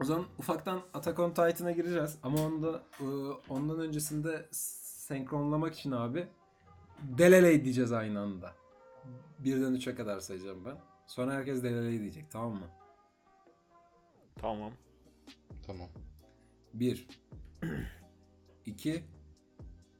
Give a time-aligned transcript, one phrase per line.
[0.00, 2.18] O zaman ufaktan Attack on Titan'a gireceğiz.
[2.22, 3.04] Ama onda e,
[3.48, 6.26] ondan öncesinde senkronlamak için abi
[7.02, 8.52] Deleley diyeceğiz aynı anda.
[9.38, 10.76] Birden üçe kadar sayacağım ben.
[11.06, 12.66] Sonra herkes Deleley diyecek tamam mı?
[14.40, 14.72] Tamam.
[15.66, 15.88] Tamam.
[16.74, 17.08] 1
[18.66, 19.04] 2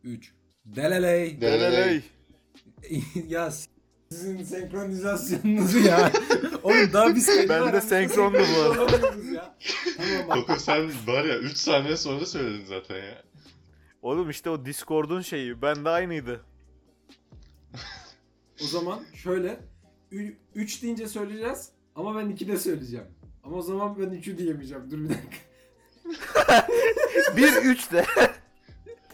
[0.05, 0.35] 3
[0.65, 1.41] Deleley.
[1.41, 2.05] Deleley.
[3.29, 3.71] ya s-
[4.11, 6.13] sizin senkronizasyonunuz ya.
[6.63, 8.83] Oğlum daha bir sayı Ben de ama senkronlu bu arada.
[8.83, 9.55] olamıyoruz ya.
[9.97, 10.37] Tamam bak.
[10.37, 13.23] Koko sen var ya 3 saniye sonra söyledin zaten ya.
[14.03, 15.63] Oğlum işte o Discord'un şeyi.
[15.63, 16.45] Bende aynıydı.
[18.65, 19.61] O zaman şöyle
[20.55, 23.07] 3 deyince söyleyeceğiz ama ben 2 de söyleyeceğim.
[23.45, 24.91] Ama o zaman ben 3'ü diyemeyeceğim.
[24.91, 25.37] Dur bir dakika.
[27.37, 28.05] 1-3 de.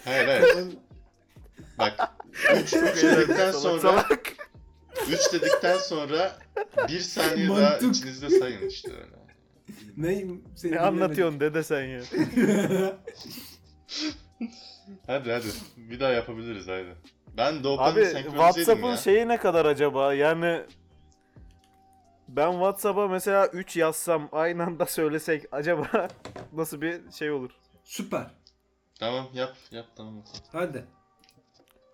[0.04, 0.66] Hayır hayır.
[1.78, 2.10] Bak
[2.62, 4.33] 3 dedikten Salak sonra salak.
[5.10, 6.36] 3 dedikten sonra
[6.88, 7.96] 1 saniye daha Mantık.
[7.96, 9.16] içinizde sayın işte öyle.
[9.96, 10.24] ne,
[10.70, 12.00] Ne anlatıyorsun dede sen ya?
[15.06, 15.46] Hadi hadi.
[15.76, 16.94] Bir daha yapabiliriz hadi.
[17.36, 18.96] Ben Doğukan'ı Abi WhatsApp'ın ya.
[18.96, 20.14] şeyi ne kadar acaba?
[20.14, 20.62] Yani
[22.28, 26.08] ben WhatsApp'a mesela 3 yazsam aynı anda söylesek acaba
[26.52, 27.50] nasıl bir şey olur?
[27.84, 28.26] Süper.
[29.00, 30.22] Tamam yap yap tamam.
[30.52, 30.84] Hadi.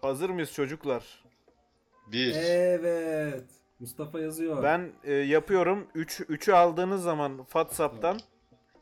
[0.03, 1.05] Hazır mıyız çocuklar?
[2.13, 3.45] 1 Evet.
[3.81, 4.63] Mustafa yazıyor.
[4.63, 5.87] Ben e, yapıyorum.
[5.95, 8.21] 3 3'ü aldığınız zaman WhatsApp'tan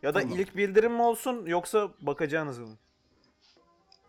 [0.02, 0.38] ya da Tamam.
[0.38, 2.68] ilk bildirim mi olsun yoksa bakacağınız mı?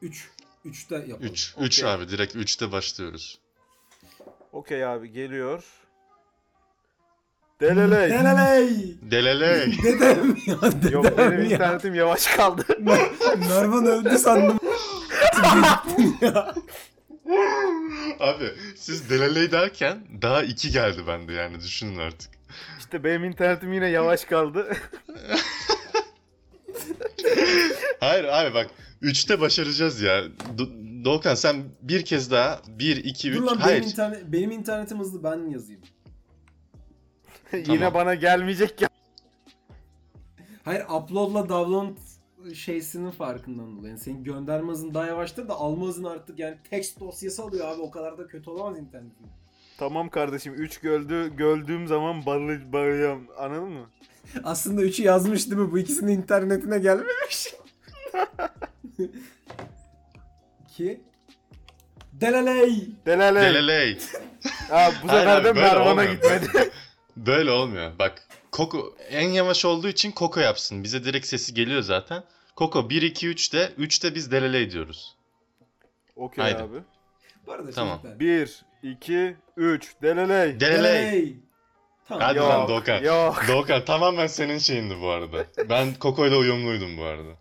[0.02, 0.30] 3.
[0.66, 1.32] 3'te yapalım.
[1.34, 1.94] 3 3 Okey.
[1.94, 3.40] abi direkt 3'te başlıyoruz.
[4.52, 5.64] Okey abi geliyor.
[7.62, 8.10] Deleley.
[8.12, 8.98] Deleley.
[9.12, 9.78] Deleley.
[9.84, 11.46] Dedem ya dedem Yok benim ya.
[11.46, 12.66] internetim yavaş kaldı.
[13.50, 14.60] Mervan öldü sandım.
[16.22, 16.56] ya.
[18.24, 22.32] abi siz Deleley derken daha 2 geldi bende yani düşünün artık.
[22.80, 24.78] İşte benim internetim yine yavaş kaldı.
[28.00, 28.70] Hayır abi bak
[29.02, 30.20] 3'te başaracağız ya.
[30.58, 33.84] Do- Doğukan sen bir kez daha 1 2 Dur 3 lan benim, hayır.
[33.84, 35.82] internet, benim internetim hızlı ben yazayım.
[37.54, 37.94] yine Tamam.
[37.94, 38.90] bana gelmeyecek ya.
[40.66, 41.98] Hayır uploadla download
[42.54, 43.90] şeysinin farkından dolayı.
[43.90, 47.82] Yani senin gönderme hızın daha yavaştır da alma hızın artık yani text dosyası alıyor abi
[47.82, 49.28] o kadar da kötü olamaz internetin.
[49.78, 53.28] Tamam kardeşim 3 göldü göldüğüm zaman barı barıyorum.
[53.38, 53.90] Anladın mı?
[54.44, 55.72] Aslında 3'ü yazmış değil mi?
[55.72, 57.56] Bu ikisinin internetine gelmemiş.
[60.70, 61.02] 2
[62.14, 62.90] Deleley.
[63.06, 63.44] Deleley.
[63.44, 63.98] Deleley.
[64.70, 66.72] Ha, bu sefer de Mervan'a gitmedi.
[67.18, 67.92] Böyle olmuyor.
[68.00, 70.84] Bak Koko en yavaş olduğu için Koko yapsın.
[70.84, 72.24] Bize direkt sesi geliyor zaten.
[72.56, 75.16] Koko 1 2 3'te 3'te biz Deleley diyoruz.
[76.16, 76.58] Okey Haydi.
[76.64, 76.78] abi.
[77.46, 77.96] Bu arada Tamam.
[78.02, 79.96] çocuklar, 1, 2, 3.
[80.02, 80.60] Deleley.
[80.60, 81.36] Deleley.
[82.08, 82.24] Tamam.
[82.28, 83.04] Hadi Yok, lan Doğukan.
[83.04, 83.44] yok.
[83.48, 85.46] Doğukan tamamen senin şeyindi bu arada.
[85.70, 87.32] Ben Koko'yla uyumluydum bu arada.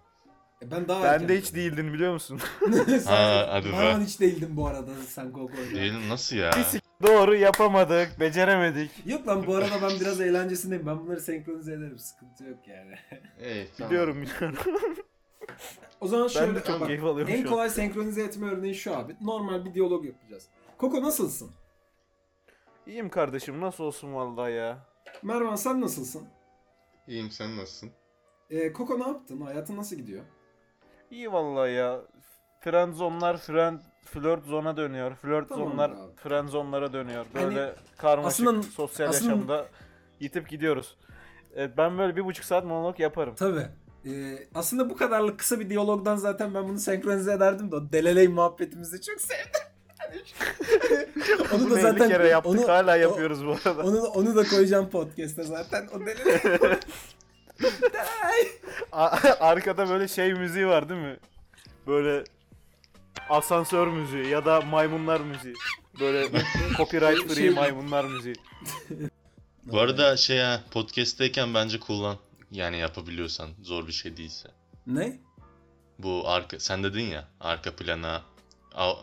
[0.63, 2.41] E Ben daha Ben erken de hiç değildin biliyor musun?
[2.87, 3.73] Sen- Ha, hadi be.
[3.73, 5.75] Ben hiç değildim bu arada sen Koko'yla.
[5.81, 6.51] Değilim nasıl ya?
[6.57, 8.91] Bir sik- Doğru yapamadık, beceremedik.
[9.07, 10.87] Yok lan bu arada ben biraz eğlencesindeyim.
[10.87, 11.99] Ben bunları senkronize ederim.
[11.99, 12.95] Sıkıntı yok yani.
[13.41, 13.91] Ey, tamam.
[13.91, 14.57] Biliyorum biliyorum.
[16.01, 17.55] O zaman şöyle ben de çok bak, keyif alıyorum en şu an.
[17.55, 19.17] kolay senkronize etme örneği şu abi.
[19.21, 20.47] Normal bir diyalog yapacağız.
[20.79, 21.51] Koko nasılsın?
[22.87, 24.79] İyiyim kardeşim nasıl olsun vallahi ya.
[25.23, 26.27] Mervan sen nasılsın?
[27.09, 27.91] İyiyim sen nasılsın?
[28.51, 29.41] Ee, Koko ne yaptın?
[29.41, 30.25] Hayatın nasıl gidiyor?
[31.11, 32.01] İyi vallahi ya.
[32.61, 35.15] Friend zone'lar friend flört zona dönüyor.
[35.15, 35.97] Flört Tamam zonlar abi.
[36.17, 37.27] friend zone'lara dönüyor.
[37.35, 39.67] Hani Böyle karmaşık aslında- sosyal aslında- yaşamda
[40.21, 40.97] yitip gidiyoruz.
[41.57, 43.35] Evet, ben böyle bir buçuk saat monolog yaparım.
[43.35, 43.67] Tabii.
[44.07, 48.29] Ee, aslında bu kadarlık kısa bir diyalogdan zaten ben bunu senkronize ederdim de o deleley
[48.29, 49.61] muhabbetimizi çok sevdim.
[51.55, 53.83] onu da Bunu 50 zaten kere yaptık onu, hala o- yapıyoruz bu arada.
[53.83, 55.89] Onu, onu da koyacağım podcast'e zaten.
[55.97, 56.39] O deleley.
[59.41, 61.17] Arkada böyle şey müziği var değil mi?
[61.87, 62.25] Böyle
[63.29, 65.55] asansör müziği ya da maymunlar müziği.
[66.01, 66.29] Böyle
[66.77, 68.35] copyright free Şey- maymunlar müziği.
[69.65, 72.17] Bu arada şey ha podcast'teyken bence kullan.
[72.51, 74.49] Yani yapabiliyorsan zor bir şey değilse.
[74.87, 75.19] Ne?
[75.99, 78.23] Bu arka sen dedin ya arka plana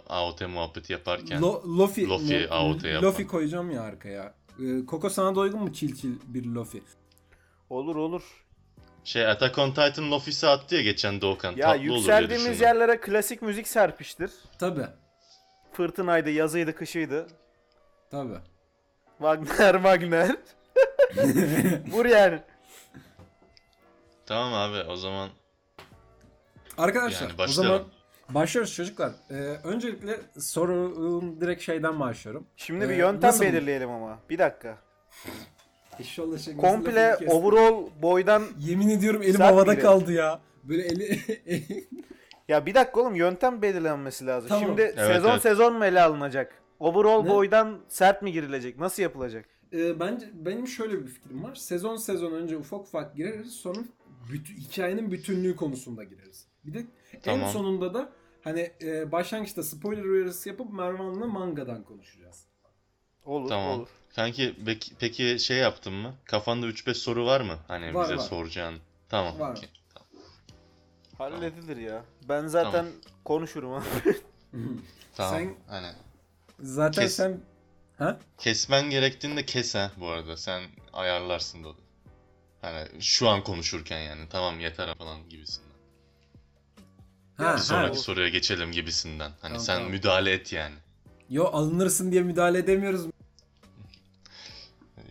[0.09, 1.41] AOT muhabbeti yaparken.
[1.41, 3.03] Lo, lofi, Lofi, lo- AOT yapan.
[3.03, 4.33] Lofi koyacağım ya arkaya.
[4.59, 6.83] Ee, Koko sana da uygun mu çil çil bir lofi?
[7.69, 8.44] Olur olur.
[9.05, 11.51] Şey Attack on Titan Office'e attı ya geçen Doğukan.
[11.51, 12.67] Ya Tatlı olur diye yükseldiğimiz düşündüm.
[12.67, 14.31] yerlere klasik müzik serpiştir.
[14.59, 14.81] Tabi.
[15.73, 17.27] Fırtınaydı, yazıydı, kışıydı.
[18.11, 18.33] Tabi.
[19.17, 20.35] Wagner, Wagner.
[21.91, 22.39] Vur yani.
[24.25, 25.29] Tamam abi o zaman
[26.77, 27.77] Arkadaşlar Yani o başlayalım.
[27.77, 27.91] zaman
[28.29, 29.11] başlıyoruz çocuklar.
[29.29, 32.47] Ee, öncelikle sorun direkt şeyden başlıyorum.
[32.57, 34.19] Şimdi bir Ee, yöntem nasıl- belirleyelim ama.
[34.29, 34.77] Bir dakika.
[35.99, 39.79] Eşşoğlu şeklinde Komple overall boydan Yemin ediyorum elim Sert havada biri.
[39.81, 40.39] kaldı ya.
[40.63, 41.19] Böyle eli...
[42.47, 44.49] Ya bir dakika oğlum yöntem belirlenmesi lazım.
[44.49, 44.63] Tamam.
[44.65, 45.41] Şimdi Evet, sezon evet.
[45.41, 46.61] sezon mu ele alınacak?
[46.79, 47.29] Overall Ne?
[47.29, 48.79] boydan sert mi girilecek?
[48.79, 49.45] Nasıl yapılacak?
[49.73, 51.55] Ee, bence benim şöyle bir fikrim var.
[51.55, 53.51] Sezon sezon önce ufak ufak gireriz.
[53.53, 53.79] Sonra
[54.31, 56.47] bütün, hikayenin bütünlüğü konusunda gireriz.
[56.65, 56.79] Bir de
[57.13, 57.49] en Tamam.
[57.49, 58.09] sonunda da
[58.41, 62.45] hani e, başlangıçta spoiler uyarısı yapıp Mervan'la mangadan konuşacağız.
[63.25, 63.79] Olur, Tamam.
[63.79, 63.87] olur.
[64.15, 66.13] Kanki peki, peki şey yaptın mı?
[66.25, 67.57] Kafanda 3-5 soru var mı?
[67.67, 68.21] Hani Var, bize var.
[68.21, 68.79] soracağın.
[69.09, 69.39] Tamam.
[69.39, 69.51] Var.
[69.51, 69.69] okey.
[71.17, 72.03] Halledilir ya.
[72.29, 72.85] Ben zaten
[73.25, 73.83] konuşurum abi.
[75.15, 75.33] Tamam.
[75.39, 75.91] Sen- Hani
[76.59, 77.39] Zaten Kes- sen...
[77.97, 78.17] Ha?
[78.37, 80.37] kesmen gerektiğinde kes ha bu arada.
[80.37, 80.63] Sen
[80.93, 81.67] ayarlarsın da.
[82.61, 85.69] Hani şu an konuşurken yani tamam yeter falan gibisinden.
[87.37, 88.01] Ha, Bir sonraki ha.
[88.01, 89.31] soruya geçelim gibisinden.
[89.31, 89.91] Hani Tamam, sen tamam.
[89.91, 90.75] müdahale et yani.
[91.29, 93.05] Yo alınırsın diye müdahale edemiyoruz.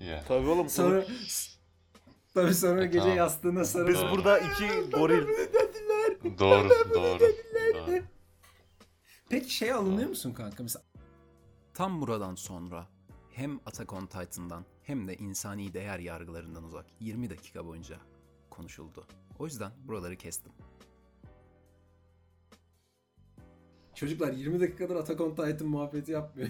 [0.05, 0.25] Ya.
[0.29, 0.69] Tabii oğlum.
[0.69, 1.05] Sonra...
[2.35, 3.17] Tabii sonra E, gece tamam.
[3.17, 3.89] yastığına sarıl.
[3.89, 4.11] Biz Doğru.
[4.11, 5.27] burada iki goril.
[6.39, 7.21] Doğru, doğru,
[7.75, 8.03] doğru.
[9.29, 10.63] Peki şey alınıyor musun kanka?
[10.63, 10.85] Mesela
[11.75, 12.87] tam buradan sonra
[13.33, 17.97] hem Attack on Titan'dan hem de insani değer yargılarından uzak 20 dakika boyunca
[18.51, 19.07] konuşuldu.
[19.39, 20.53] O yüzden buraları kestim.
[23.95, 26.49] Çocuklar 20 dakikadır Attack on Titan muhabbeti yapmıyor.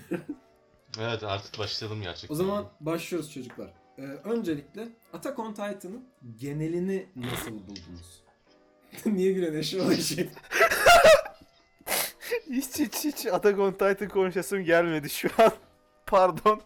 [1.00, 2.34] Evet artık başlayalım gerçekten.
[2.34, 3.70] o zaman başlıyoruz çocuklar.
[3.98, 6.04] Ee, öncelikle Attack on Titan'ın
[6.36, 8.22] genelini nasıl buldunuz?
[9.06, 10.30] Niye gülen eşi o şey?
[12.50, 15.52] hiç hiç hiç Attack on Titan konuşasım gelmedi şu an.
[16.06, 16.60] Pardon.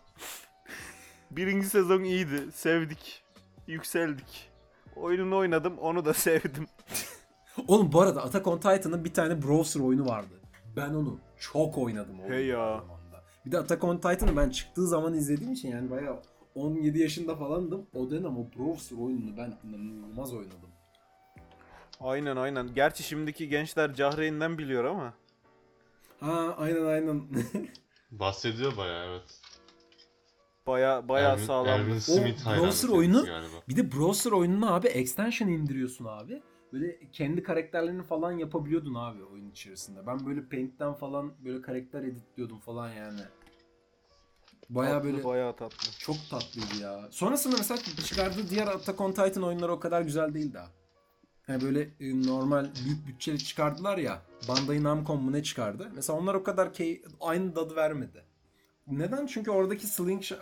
[1.31, 2.53] Birinci sezon iyiydi.
[2.55, 3.23] Sevdik.
[3.67, 4.51] Yükseldik.
[4.97, 5.79] Oyununu oynadım.
[5.79, 6.67] Onu da sevdim.
[7.69, 10.35] Oğlum bu arada Attack on Titan'ın bir tane browser oyunu vardı.
[10.77, 12.33] Ben onu çok oynadım oğlum.
[12.33, 12.59] Hey ya.
[12.59, 12.98] o zamanda.
[13.47, 16.23] Bir de Attack on Titan'ı ben çıktığı zaman izlediğim için yani bayağı
[16.55, 17.87] 17 yaşında falandım.
[17.95, 20.59] O dönem o browser oyununu ben inanılmaz oynadım.
[22.01, 22.75] Aynen aynen.
[22.75, 25.15] Gerçi şimdiki gençler Cahreyn'den biliyor ama.
[26.21, 27.23] Ha aynen aynen.
[28.11, 29.41] Bahsediyor bayağı evet.
[30.67, 31.81] Baya baya Erwin- sağlam.
[31.81, 33.57] Erwin O Smith hayranı browser oyunu- galiba.
[33.69, 36.43] bir de browser oyununa abi extension indiriyorsun abi.
[36.73, 40.07] Böyle kendi karakterlerini falan yapabiliyordun abi oyun içerisinde.
[40.07, 43.21] Ben böyle Paint'ten falan böyle karakter editliyordum falan yani.
[44.95, 45.93] Tatlı, böyle Bayağı tatlı.
[45.99, 47.09] Çok tatlıydı ya.
[47.11, 50.69] Sonrasında mesela çıkardığı diğer Attack on Titan oyunları o kadar güzel değil daha.
[51.49, 54.23] Yani böyle e, normal büyük bütçeli çıkardılar ya.
[54.49, 55.91] Bandai Namco mu ne çıkardı?
[55.95, 58.25] Mesela onlar o kadar key aynı tadı vermedi.
[58.87, 59.27] Neden?
[59.27, 60.39] Çünkü oradaki slingshot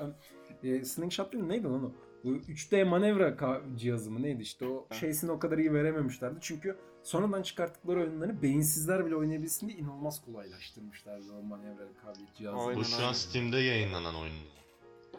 [0.63, 1.45] e, slingshot değil?
[1.45, 1.93] Neydi lan o?
[2.27, 3.37] Bu 3D manevra
[3.77, 6.39] cihazı mı neydi işte o şeysini o kadar iyi verememişlerdi.
[6.41, 12.61] Çünkü sonradan çıkarttıkları oyunları beyinsizler bile oynayabilsin diye inanılmaz kolaylaştırmışlardı o manevra kabiliyet cihazını.
[12.61, 12.81] Aynen.
[12.81, 14.35] Bu şu an Steam'de yayınlanan oyun.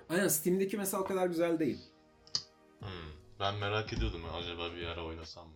[0.09, 1.79] Aynen Steam'deki mesela o kadar güzel değil.
[2.79, 2.89] Hmm.
[3.39, 5.53] Ben merak ediyordum ya, acaba bir ara oynasam mı.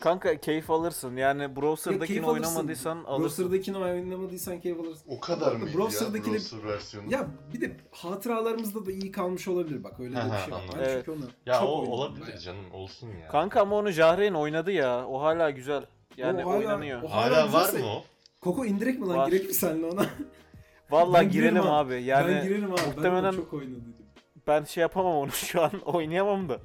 [0.00, 1.16] Kanka keyif alırsın.
[1.16, 2.32] Yani Ya browser'dakini alırsın.
[2.44, 3.44] oynamadıysan alırsın.
[3.44, 5.04] Browser'dakini oynamadıysan keyif alırsın.
[5.08, 7.12] O kadar Bak, mıydı Browser'daki ya browser versiyonu?
[7.12, 10.62] Ya bir de hatıralarımızda da iyi kalmış olabilir bak öyle de bir şey var.
[10.74, 11.04] Ben Evet.
[11.06, 12.38] çünkü onu Ya çok o oynadım olabilir bayağı.
[12.40, 13.28] canım olsun ya.
[13.28, 15.06] Kanka ama onu Jahreyn oynadı ya.
[15.08, 15.86] O hala güzel.
[16.16, 17.02] Yani O hala- oynanıyor.
[17.02, 18.04] o- Hala var güzelse- mı o?
[18.40, 19.16] Koko indirek mi lan?
[19.18, 19.28] Var.
[19.28, 20.06] Girek mi senle ona?
[20.90, 22.02] Vallahi Ben girelim girerim abi.
[22.02, 22.80] Yani ben girerim abi.
[22.80, 23.94] Ben muhtemelen onu çok oynadıydım.
[24.46, 26.58] ben şey yapamam onu şu an oynayamam da.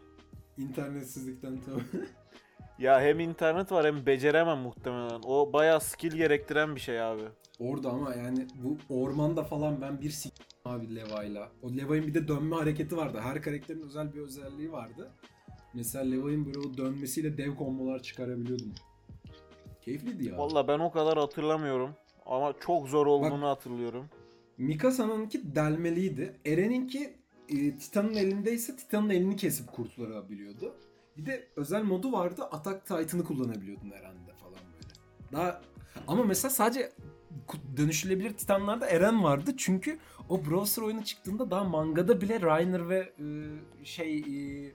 [0.58, 2.06] İnternetsizlikten tabii.
[2.80, 5.22] Ya hem internet var hem beceremem muhtemelen.
[5.26, 7.22] O bayağı skill gerektiren bir şey abi.
[7.60, 10.30] Orada ama yani bu ormanda falan ben bir s***
[10.66, 11.50] abi Leva'yla.
[11.62, 13.20] O Leva'nın bir de dönme hareketi vardı.
[13.22, 15.12] Her karakterin özel bir özelliği vardı.
[15.74, 18.74] Mesela Leva'nın böyle o dönmesiyle dev kombolar çıkarabiliyordum.
[19.82, 20.38] Keyifliydi ya.
[20.38, 21.96] Vallahi ben o kadar hatırlamıyorum.
[22.26, 24.06] Ama çok zor olduğunu hatırlıyorum.
[24.58, 26.40] Mikasa'nınki delmeliydi.
[26.46, 27.14] Eren'inki
[27.50, 30.76] e, Titan'ın elindeyse Titan'ın elini kesip kurtulabiliyordu.
[31.20, 32.44] Bir de özel modu vardı.
[32.52, 34.94] Attack Titan'ı kullanabiliyordun Eren'de falan böyle.
[35.32, 35.62] Daha
[36.08, 36.92] ama mesela sadece
[37.78, 39.52] dönüşülebilir Titan'larda Eren vardı.
[39.58, 39.98] Çünkü
[40.30, 43.26] o browser oyunu çıktığında daha mangada bile Reiner ve e,
[43.86, 44.72] şey e,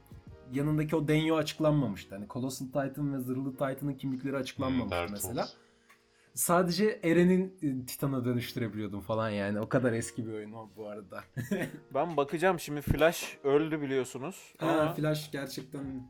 [0.52, 2.14] yanındaki o Denyo açıklanmamıştı.
[2.14, 5.48] Hani Colossal Titan ve Zırhlı Titan'ın kimlikleri açıklanmamıştı Hmm, mesela.
[6.34, 9.60] Sadece Eren'in e, Titan'a dönüştürebiliyordum falan yani.
[9.60, 11.24] O kadar eski bir oyun o bu arada.
[11.94, 14.54] Ben bakacağım şimdi Flash öldü biliyorsunuz.
[14.58, 16.08] Ha, Ama Flash gerçekten...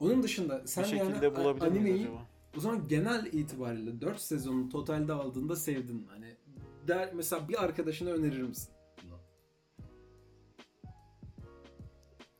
[0.00, 1.26] Onun dışında sen bir yani
[1.60, 2.26] animeyi acaba?
[2.56, 6.06] o zaman genel itibariyle 4 sezonu totalde aldığında sevdin.
[6.10, 6.36] Hani
[6.88, 8.72] der mesela bir arkadaşına önerir misin?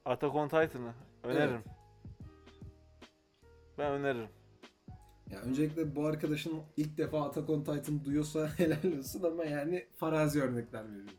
[0.05, 1.63] Attack on Titan'ı öneririm.
[3.79, 4.29] Ben öneririm.
[5.31, 10.43] Ya öncelikle bu arkadaşın ilk defa Attack on Titan duyuyorsa helal olsun ama yani farazi
[10.43, 11.15] örnekler veriyorum.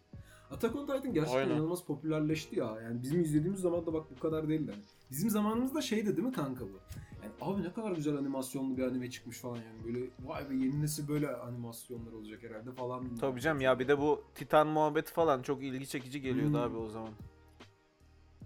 [0.52, 1.52] Attack on Titan gerçekten Aynen.
[1.52, 2.82] inanılmaz popülerleşti ya.
[2.82, 4.72] Yani bizim izlediğimiz zaman da bak bu kadar değildi.
[4.72, 4.84] Yani.
[5.12, 6.80] Bizim zamanımızda şeydi değil mi kanka bu?
[7.24, 9.84] Yani abi ne kadar güzel animasyonlu bir anime çıkmış falan yani.
[9.86, 13.18] Böyle vay be yeni nesil böyle animasyonlar olacak herhalde falan.
[13.18, 16.64] Tabii canım ya bir de bu Titan muhabbeti falan çok ilgi çekici geliyordu Hmm.
[16.64, 17.10] abi o zaman.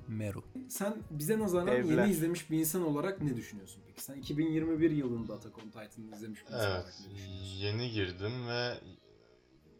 [0.08, 0.44] Meru.
[0.70, 1.98] Sen bize nazaran Evler.
[1.98, 4.03] yeni izlemiş bir insan olarak ne düşünüyorsun peki?
[4.03, 7.58] Sen 2021 yılında Attack on Titan'ı izlemiş bir insan olarak Evet, ne düşünüyorsun?
[7.58, 8.74] yeni girdim ve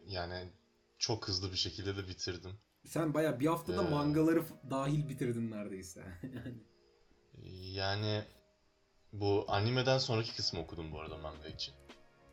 [0.08, 0.50] yani
[0.98, 2.52] çok hızlı bir şekilde de bitirdim.
[2.86, 6.02] Sen baya bir haftada Ee, mangaları dahil bitirdin neredeyse.
[6.24, 6.54] Yani
[9.14, 11.74] bu animeden sonraki kısmı okudum bu arada manga için.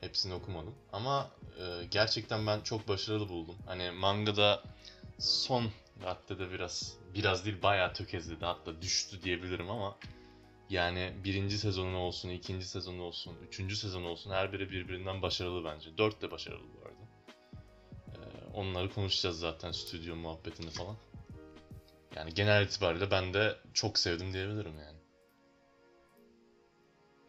[0.00, 3.56] Hepsini okumadım ama e, gerçekten ben çok başarılı buldum.
[3.66, 4.62] Hani mangada
[5.18, 5.70] son
[6.02, 9.96] raddede biraz biraz değil bayağı tökezledi hatta düştü diyebilirim ama
[10.70, 15.98] yani birinci sezonu olsun, ikinci sezonu olsun, üçüncü sezonu olsun her biri birbirinden başarılı bence.
[15.98, 17.02] Dört de başarılı bu arada.
[18.08, 18.18] E,
[18.54, 20.96] onları konuşacağız zaten stüdyo muhabbetini falan.
[22.16, 24.97] Yani genel itibariyle ben de çok sevdim diyebilirim yani.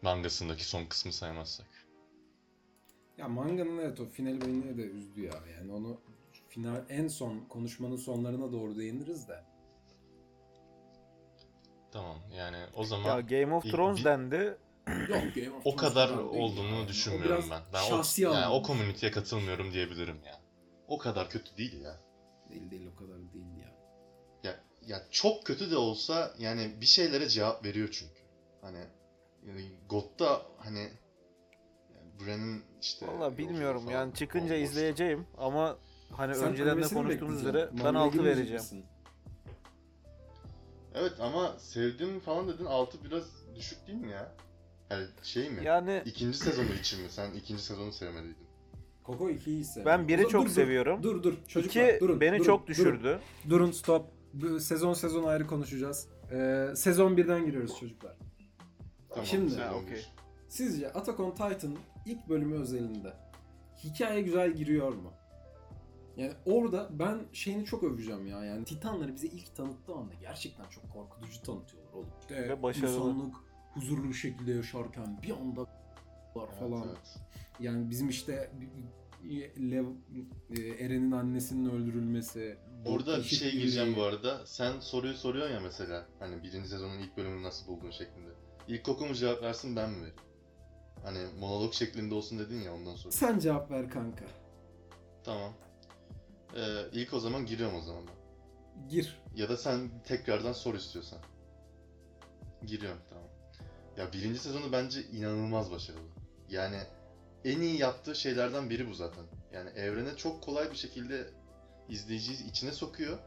[0.02, 1.66] Mangasındaki son kısmı saymazsak.
[3.18, 5.32] ya manganın evet o final beni de üzdü ya.
[5.58, 6.00] Yani onu
[6.48, 9.44] final en son konuşmanın sonlarına doğru değiniriz de.
[11.92, 14.58] Tamam yani o zaman Ya Game of Thrones bir- dendi.
[15.08, 16.84] Yok Game of o Thrones kadar falan değil olduğunu yani.
[16.84, 17.62] O düşünmüyorum ben.
[17.72, 18.02] Ben o,
[18.34, 20.40] yani o komüniteye katılmıyorum diyebilirim ya.
[20.88, 22.00] O kadar kötü değil ya.
[22.50, 23.70] Değil değil o kadar değil ya.
[24.44, 28.20] Ya ya çok kötü de olsa yani bir şeylere cevap veriyor çünkü.
[28.62, 28.84] Hani
[29.48, 30.78] yani God'da hani
[31.94, 34.64] yani Bran'in işte Valla bilmiyorum yolculuğu yani falan çıkınca bomboştu.
[34.70, 35.78] izleyeceğim ama
[36.12, 38.62] hani Sen önceden de konuştuğumuz üzere ben Mangaya 6 girmeyecek vereceğim.
[38.62, 38.84] misin?
[40.94, 43.24] Evet ama sevdiğim falan dedin 6 biraz
[43.56, 44.32] düşük değil mi ya?
[44.90, 45.64] Yani şey mi?
[45.64, 47.10] Yani İkinci sezonu için mi?
[47.10, 48.46] Sen ikinci sezonu sevmediydin.
[49.06, 49.84] Coco 2'yi ise.
[49.84, 51.02] ben biri çok seviyorum.
[51.02, 52.20] Dur dur çocuklar İki durun.
[52.20, 52.66] beni durun, çok durun.
[52.66, 53.20] düşürdü.
[53.48, 54.06] Durun stop.
[54.34, 56.08] Bu Sezon sezon ayrı konuşacağız.
[56.32, 58.16] Ee, sezon 1'den giriyoruz çocuklar.
[59.10, 59.84] Tamam, Şimdi- bir.
[59.84, 60.04] okey.
[60.48, 61.76] Sizce Attack on Titan
[62.06, 63.12] ilk bölümü özelinde
[63.84, 65.12] hikaye güzel giriyor mu?
[66.16, 68.44] Yani orada ben şeyini çok öveceğim ya.
[68.44, 72.08] Yani Titanları bize ilk tanıttığı anda gerçekten çok korkutucu tanıtıyorlar oğlum.
[72.20, 72.90] İşte Ve başarılı.
[72.90, 73.34] insanlık
[73.74, 75.60] huzurlu bir şekilde yaşarken bir anda
[76.34, 76.88] var Evet, falan.
[76.88, 77.16] evet.
[77.60, 78.50] Yani bizim işte
[79.58, 79.84] Lev,
[80.58, 82.56] e, Eren'in annesinin öldürülmesi.
[82.86, 84.46] Orada bir şey gireceğim bu arada.
[84.46, 86.06] Sen soruyu soruyorsun ya mesela.
[86.18, 88.30] Hani birinci sezonun ilk bölümünü nasıl buldun şeklinde.
[88.68, 90.14] İlk koku mu cevap versin ben mi vereyim?
[91.04, 93.12] Hani monolog şeklinde olsun dedin ya ondan sonra.
[93.12, 94.24] Sen cevap ver kanka.
[95.24, 95.52] Tamam.
[96.56, 96.60] Ee,
[96.92, 98.88] ilk o zaman giriyorum o zaman ben.
[98.88, 99.20] Gir.
[99.36, 101.18] Ya da sen tekrardan sor istiyorsan.
[102.66, 103.24] Giriyorum tamam.
[103.96, 106.08] Ya birinci sezonu bence inanılmaz başarılı.
[106.48, 106.76] Yani
[107.44, 109.24] en iyi yaptığı şeylerden biri bu zaten.
[109.52, 111.30] Yani evrene çok kolay bir şekilde
[111.88, 113.18] izleyiciyi içine sokuyor.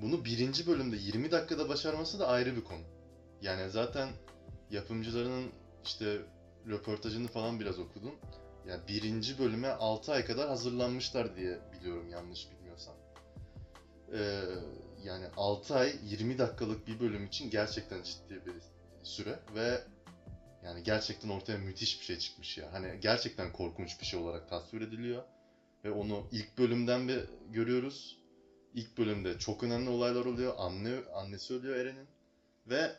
[0.00, 2.82] Bunu birinci bölümde 20 dakikada başarması da ayrı bir konu.
[3.42, 4.08] Yani zaten
[4.70, 5.52] yapımcılarının
[5.84, 6.18] işte
[6.68, 8.14] röportajını falan biraz okudum.
[8.68, 12.94] Yani birinci bölüme 6 ay kadar hazırlanmışlar diye biliyorum yanlış bilmiyorsam.
[14.12, 14.44] Ee,
[15.04, 18.54] yani 6 ay 20 dakikalık bir bölüm için gerçekten ciddi bir
[19.02, 19.80] süre ve
[20.64, 22.72] yani gerçekten ortaya müthiş bir şey çıkmış ya.
[22.72, 25.22] Hani gerçekten korkunç bir şey olarak tasvir ediliyor
[25.84, 28.18] ve onu ilk bölümden bir görüyoruz.
[28.74, 30.54] İlk bölümde çok önemli olaylar oluyor.
[30.56, 32.08] Anne annesi ölüyor Eren'in
[32.66, 32.96] ve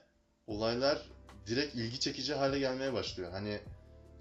[0.50, 1.02] olaylar
[1.48, 3.32] direkt ilgi çekici hale gelmeye başlıyor.
[3.32, 3.60] Hani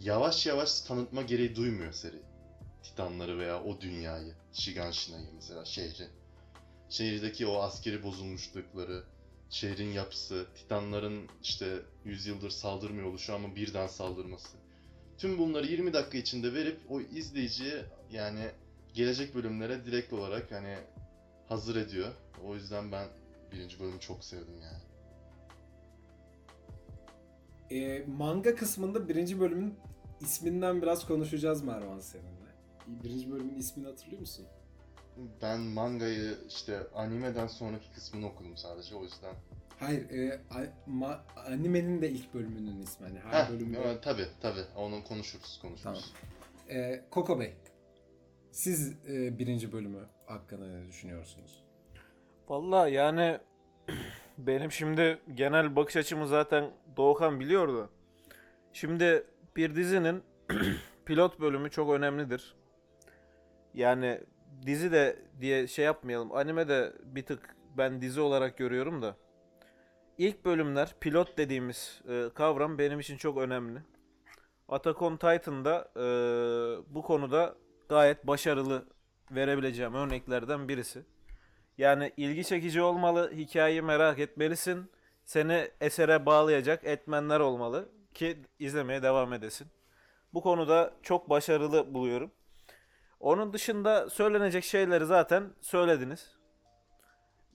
[0.00, 2.16] yavaş yavaş tanıtma gereği duymuyor seri.
[2.82, 6.06] Titanları veya o dünyayı, Shiganshina'yı mesela şehri.
[6.88, 9.02] Şehirdeki o askeri bozulmuşlukları,
[9.50, 14.56] şehrin yapısı, Titanların işte 100 yıldır saldırmıyor oluşu ama birden saldırması.
[15.18, 18.50] Tüm bunları 20 dakika içinde verip o izleyiciye yani
[18.94, 20.76] gelecek bölümlere direkt olarak hani
[21.48, 22.12] hazır ediyor.
[22.44, 23.06] O yüzden ben
[23.52, 24.87] birinci bölümü çok sevdim yani.
[27.70, 29.74] E, manga kısmında birinci bölümün
[30.20, 32.28] isminden biraz konuşacağız Mervan seninle.
[32.86, 34.46] Birinci bölümün ismini hatırlıyor musun?
[35.42, 39.34] Ben mangayı işte animeden sonraki kısmını okudum sadece o yüzden.
[39.80, 43.06] Hayır, e, a- ma- animenin de ilk bölümünün ismi.
[43.06, 43.78] Hani her Heh, bölümde.
[43.84, 46.14] evet, tabii tabii onu konuşuruz konuşuruz.
[46.70, 47.54] E, Koko Bey,
[48.50, 51.64] siz e, birinci bölümü hakkında ne düşünüyorsunuz?
[52.48, 53.38] Valla yani
[54.38, 57.90] benim şimdi genel bakış açımı zaten Doğukan biliyordu.
[58.72, 59.26] Şimdi
[59.56, 60.22] bir dizinin
[61.06, 62.54] pilot bölümü çok önemlidir.
[63.74, 64.20] Yani
[64.66, 66.32] dizi de diye şey yapmayalım.
[66.32, 69.16] Anime de bir tık ben dizi olarak görüyorum da.
[70.18, 73.78] İlk bölümler pilot dediğimiz e, kavram benim için çok önemli.
[74.68, 76.04] Attack on Titan'da e,
[76.94, 77.54] bu konuda
[77.88, 78.86] gayet başarılı
[79.30, 81.02] verebileceğim örneklerden birisi.
[81.78, 84.90] Yani ilgi çekici olmalı, hikayeyi merak etmelisin.
[85.24, 89.66] Seni esere bağlayacak etmenler olmalı ki izlemeye devam edesin.
[90.34, 92.30] Bu konuda çok başarılı buluyorum.
[93.20, 96.36] Onun dışında söylenecek şeyleri zaten söylediniz.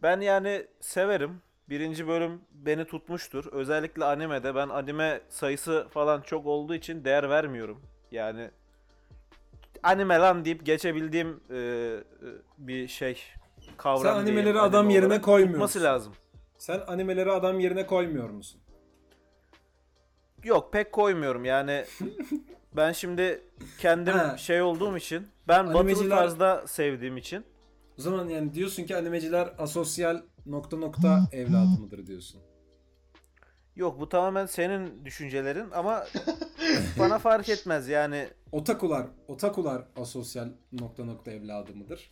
[0.02, 1.42] Ben yani severim.
[1.70, 3.46] Birinci bölüm beni tutmuştur.
[3.52, 7.82] Özellikle animede ben anime sayısı falan çok olduğu için değer vermiyorum.
[8.12, 8.52] Yani
[9.84, 12.04] anime lan deyip geçebildiğim e, e,
[12.58, 13.24] bir şey
[13.78, 15.54] kavram Sen animeleri anime adam yerine olarak koymuyorsun.
[15.54, 16.14] tutması lazım.
[16.58, 18.62] Sen animeleri adam yerine koymuyor musun?
[20.44, 21.86] Yok pek koymuyorum yani
[22.76, 23.42] ben şimdi
[23.80, 24.38] kendim Ha.
[24.38, 27.46] şey olduğum için ben batılı Animeciler- tarzda sevdiğim için
[28.00, 32.42] O zaman yani diyorsun ki animeciler asosyal nokta nokta evladı mıdır diyorsun.
[33.76, 36.04] yok bu tamamen senin düşüncelerin ama
[37.00, 42.10] bana fark etmez yani Otakular, otakular asosyal nokta nokta evladı mıdır?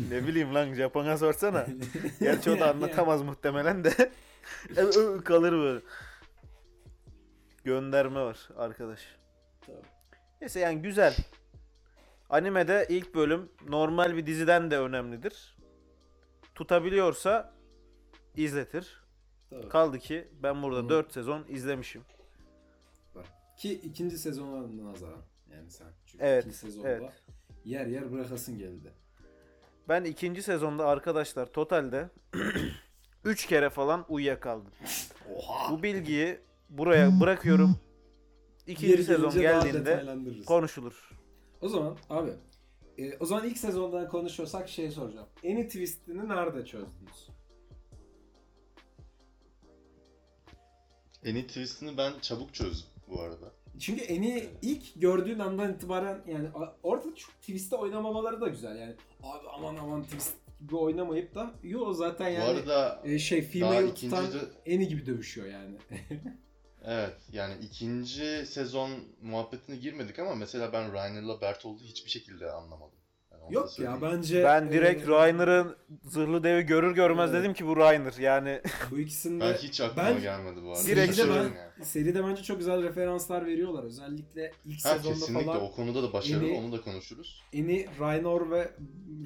[0.00, 1.66] Ne bileyim lan Japon'a sorsana.
[2.20, 4.12] Gerçi o da anlatamaz muhtemelen de.
[5.24, 5.80] Kalır böyle.
[7.64, 9.16] Gönderme var arkadaş.
[9.66, 9.76] Tabii.
[10.40, 11.16] Neyse yani güzel.
[12.30, 15.56] Animede ilk bölüm normal bir diziden de önemlidir.
[16.54, 17.52] Tutabiliyorsa
[18.36, 19.02] izletir.
[19.50, 19.68] Tabii.
[19.68, 20.88] Kaldı ki ben burada Hı.
[20.88, 22.02] 4 sezon izlemişim.
[23.56, 25.86] Ki ikinci sezona nazaran yani sen.
[26.06, 27.12] Çünkü Evet, ikinci sezonda evet.
[27.64, 28.92] Yer yer bırakasın geldi.
[29.88, 32.08] Ben ikinci sezonda arkadaşlar totalde
[33.24, 34.72] 3 kere falan uyuyakaldım.
[35.34, 35.72] Oha!
[35.72, 37.76] Bu bilgiyi buraya bırakıyorum.
[38.66, 40.44] İkinci Yeri sezon gelince daha geldiğinde detaylandırırız.
[40.46, 41.10] konuşulur.
[41.60, 42.30] O zaman abi
[42.98, 45.26] e, o zaman ilk sezondan konuşuyorsak şey soracağım.
[45.42, 47.28] Eni twistini nerede çözdünüz?
[51.24, 53.52] Eni twist'ini ben çabuk çözdüm bu arada.
[53.78, 56.48] Çünkü Eni ilk gördüğün andan itibaren yani
[56.82, 58.94] orada çok twist'te oynamamaları da güzel yani.
[59.22, 63.94] Abi aman aman twist gibi oynamayıp da yo zaten yani bu arada e, şey female
[63.94, 65.76] tutan de- Eni gibi dövüşüyor yani.
[66.84, 68.90] evet yani ikinci sezon
[69.22, 72.97] muhabbetine girmedik ama mesela ben Reiner'la Bertolt'u hiçbir şekilde anlamadım.
[73.50, 77.40] Yok ya bence Ben direkt e, Reiner'ın zırhlı devi görür görmez Evet.
[77.40, 78.14] dedim ki bu Reiner.
[78.20, 80.86] Yani bu ikisinde Ben hiç aklıma Ben- gelmedi bu arada.
[80.86, 81.84] Direkt seride, ben, yani.
[81.84, 83.84] seride bence çok güzel referanslar veriyorlar.
[83.84, 87.42] Özellikle ilk Ha sezonda kesinlikle falan o konuda da başarılı Eni- onu da konuşuruz.
[87.52, 88.70] Eni Raynor ve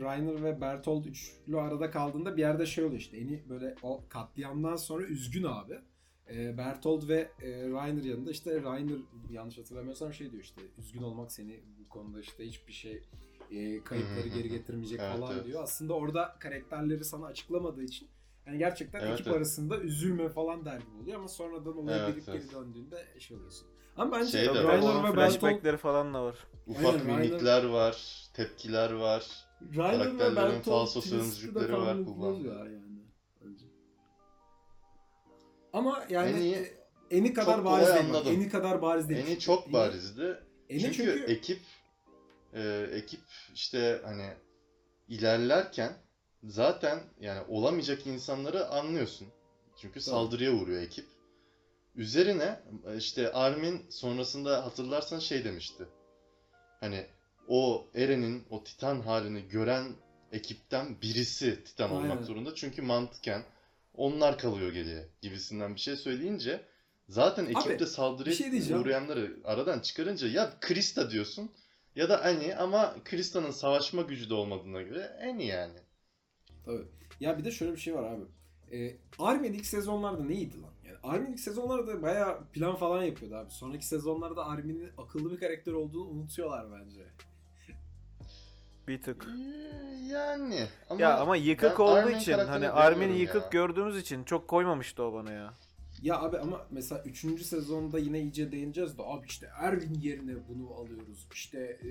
[0.01, 3.17] Rainer ve Bertolt üçlü arada kaldığında bir yerde şey oluyor işte.
[3.17, 5.79] Eni böyle o katliamdan sonra üzgün abi.
[6.35, 8.99] E, Bertolt ve e, Rainer yanında işte Rainer
[9.31, 13.03] yanlış hatırlamıyorsam şey diyor işte üzgün olmak seni bu konuda işte hiçbir şey
[13.53, 15.47] e, kayıpları geri getirmeyecek Evet, falan evet.
[15.47, 15.63] diyor.
[15.63, 18.09] Aslında orada karakterleri sana açıklamadığı için
[18.47, 19.37] yani gerçekten Evet, ekip evet.
[19.37, 22.43] arasında üzülme falan der gibi oluyor ama sonradan olaya Evet, gelip evet.
[22.43, 23.69] geri döndüğünde şey oluyorsun.
[23.97, 24.47] Ama bence Şey.
[24.47, 26.37] Rainer Onun ve Bertolt flashbackleri falan da var.
[26.67, 29.27] Ufak Aynen, mimikler var, tepkiler var.
[29.77, 32.83] Rainer ve Karakterlerin Bertolt falso sözcükleri var buluyor yani.
[33.45, 33.65] Bence.
[35.73, 36.73] Ama yani En iyi- e,
[37.11, 38.39] eni kadar bariz değil.
[38.39, 39.27] Eni kadar bariz değil.
[39.27, 40.39] Eni çok Eni- barizdi.
[40.69, 41.61] Eni çünkü, çünkü, ekip
[42.53, 43.21] e, ekip
[43.55, 44.33] işte hani
[45.09, 45.93] ilerlerken
[46.45, 49.29] zaten yani olamayacak insanları anlıyorsun.
[49.77, 51.07] Çünkü saldırıya uğruyor ekip.
[51.95, 55.89] Üzerine e, işte Armin sonrasında hatırlarsan şey demişti.
[56.81, 57.07] Hani
[57.49, 59.95] o Eren'in o Titan halini gören
[60.33, 62.23] ekipten birisi Titan olmak Aynen.
[62.23, 62.55] zorunda.
[62.55, 63.45] Çünkü mantıken
[63.95, 66.65] onlar kalıyor geriye gibisinden bir şey söyleyince
[67.09, 71.51] zaten ekipte bir saldırıya şey uğrayanları aradan çıkarınca ya Krista diyorsun
[71.97, 75.79] ya da Annie ama Krista'nın savaşma gücü de olmadığına göre Annie yani.
[76.65, 76.87] Tabii.
[77.21, 78.25] Ya bir de şöyle bir şey var abi.
[78.77, 80.71] E, Armin ilk sezonlarda neydi lan?
[80.87, 83.51] Yani Armin ilk sezonlarda bayağı plan falan yapıyordu abi.
[83.51, 87.01] Sonraki sezonlarda Armin'in akıllı bir karakter olduğunu unutuyorlar bence.
[88.89, 89.27] Bir tık.
[89.29, 93.49] Ee, Yani ama ya ama yıkık olduğu Armin için hani Armin'i yıkık ya.
[93.51, 95.55] gördüğümüz için çok koymamıştı o bana ya.
[96.03, 97.45] Ya abi ama mesela 3.
[97.45, 101.29] sezonda yine iyice değineceğiz de abi işte Erwin yerine bunu alıyoruz.
[101.35, 101.89] İşte e,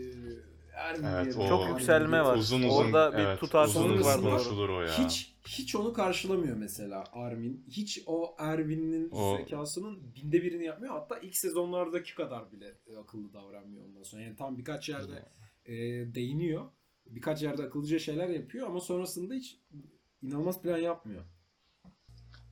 [0.75, 2.37] Erwin Evet, yerine o- Çok yükselme var.
[2.37, 5.05] Uzun uzun Orada bir evet, tutarsızlık var konuşulur o ya.
[5.05, 7.65] Hiç hiç onu karşılamıyor mesela Armin.
[7.67, 10.93] Hiç o Erwin'in O- zekasının binde birini yapmıyor.
[10.93, 14.21] Hatta ilk sezonlardaki kadar bile e, akıllı davranmıyor ondan sonra.
[14.21, 15.25] Yani tam birkaç yerde
[15.65, 15.73] e,
[16.15, 16.65] değiniyor.
[17.05, 19.59] Birkaç yerde akıllıca şeyler yapıyor ama sonrasında hiç
[20.21, 21.23] inanılmaz plan yapmıyor.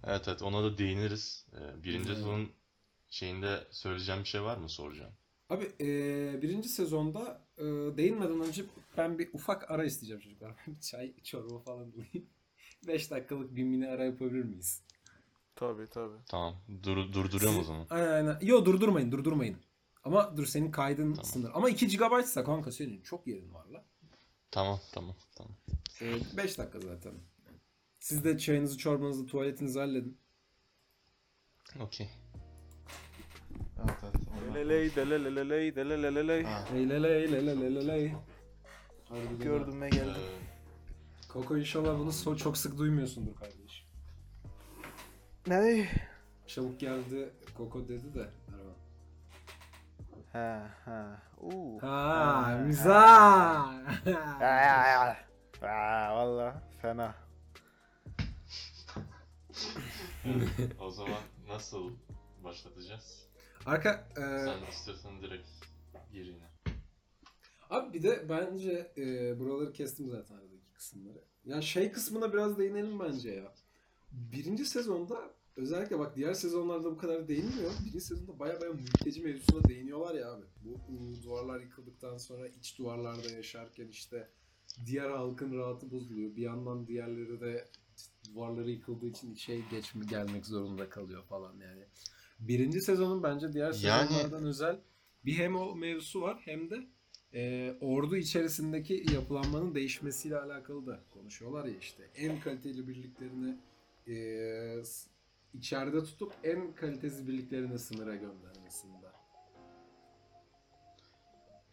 [0.03, 1.45] Evet evet ona da değiniriz.
[1.53, 2.51] Ee, birinci sezonun
[3.09, 5.13] şeyinde söyleyeceğim bir şey var mı soracağım.
[5.49, 5.87] Abi e,
[6.41, 7.63] birinci sezonda e,
[7.97, 8.63] değinmeden önce
[8.97, 10.55] ben bir ufak ara isteyeceğim çocuklar.
[10.67, 12.29] Bir Çay, çorba falan bulayım.
[12.87, 14.83] 5 dakikalık bir mini ara yapabilir miyiz?
[15.55, 16.17] Tabii tabii.
[16.29, 17.87] Tamam dur, durduruyorum o zaman.
[17.89, 18.39] Aynen aynen.
[18.41, 19.57] Yo durdurmayın durdurmayın.
[20.03, 21.25] Ama dur senin kaydın Tamam.
[21.25, 21.51] sınır.
[21.53, 23.85] Ama 2 GB'sa kanka senin çok yerin var la.
[24.51, 25.53] Tamam tamam tamam.
[26.37, 27.13] 5 dakika zaten.
[27.99, 30.17] Siz de çayınızı, çorbanızı, tuvaletinizi halledin.
[31.79, 32.09] Okey.
[33.83, 34.15] Evet evet.
[34.41, 34.95] ondan Deleley
[37.31, 38.11] deleleleley.
[38.11, 38.19] Ha.
[39.09, 40.21] Harbiden Gördüm ve Ee, geldim.
[41.29, 43.85] Koko inşallah bunu so- çok sık duymuyorsundur kardeş.
[45.47, 45.87] Ne?
[46.47, 48.29] Çabuk geldi Koko dedi de.
[48.47, 48.71] Merhaba.
[50.33, 51.21] Ha ha.
[51.41, 51.81] Uuu.
[51.81, 53.73] Ha, mizah.
[55.61, 57.15] Aa, valla fena.
[60.79, 61.91] O zaman nasıl
[62.43, 63.27] başlatacağız?
[63.65, 65.47] Arka e, Sen istiyorsan direkt
[66.13, 66.49] gir yine.
[67.69, 71.23] abi bir de bence e, buraları kestim zaten aradaki kısımları.
[71.45, 73.53] Ya şey kısmına biraz değinelim bence ya.
[74.11, 77.71] Birinci sezonda özellikle bak diğer sezonlarda bu kadar değinmiyor.
[77.81, 80.45] Birinci sezonda baya baya mülteci mevzusuna değiniyorlar ya abi.
[80.63, 80.77] Bu
[81.23, 84.27] duvarlar yıkıldıktan sonra iç duvarlarda yaşarken işte
[84.85, 86.35] diğer halkın rahatı bozuluyor.
[86.35, 87.67] Bir yandan diğerleri de
[88.35, 91.83] duvarları yıkıldığı için şey geç gelmek zorunda kalıyor falan yani.
[92.39, 94.79] Birinci sezonun bence diğer Yani- sezonlardan özel
[95.25, 96.87] bir hem o mevzusu var hem de
[97.33, 103.57] e, ordu içerisindeki yapılanmanın değişmesiyle alakalı da konuşuyorlar ya işte en kaliteli birliklerini
[104.07, 104.83] e,
[105.53, 109.05] içeride tutup en kalitesiz birliklerini sınıra göndermesinde.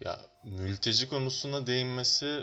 [0.01, 2.43] Ya mülteci konusuna değinmesi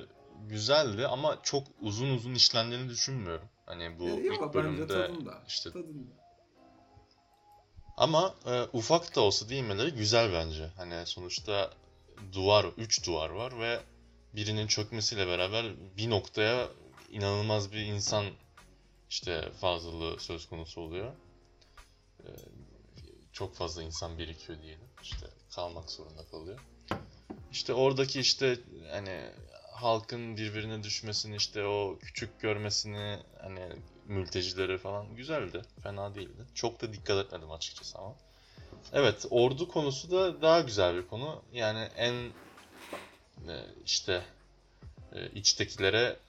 [0.49, 3.47] güzeldi ama çok uzun uzun işlendiğini düşünmüyorum.
[3.65, 5.43] Hani bu E, ilk yok bence bölümde tadında.
[5.47, 6.13] işte Tadında.
[7.97, 10.67] ama e, ufak da olsa değinmeleri güzel bence.
[10.77, 11.73] Hani sonuçta
[12.33, 13.79] duvar, 3 duvar var ve
[14.35, 15.65] birinin çökmesiyle beraber
[15.97, 16.67] bir noktaya
[17.09, 18.25] inanılmaz bir insan
[19.09, 21.11] işte fazlalığı söz konusu oluyor.
[22.23, 22.29] E,
[23.33, 24.87] çok fazla insan birikiyor diyelim.
[25.03, 26.59] İşte kalmak zorunda kalıyor.
[27.51, 28.59] İşte oradaki işte
[28.91, 29.29] hani
[29.73, 33.69] halkın birbirine düşmesini işte o küçük görmesini hani
[34.05, 35.61] mültecileri falan güzeldi.
[35.83, 36.45] Fena değildi.
[36.55, 38.15] Çok da dikkat etmedim açıkçası ama.
[38.93, 41.41] Evet ordu konusu da daha güzel bir konu.
[41.53, 42.13] Yani en
[43.47, 44.23] e, işte
[45.13, 46.19] e, içtekilere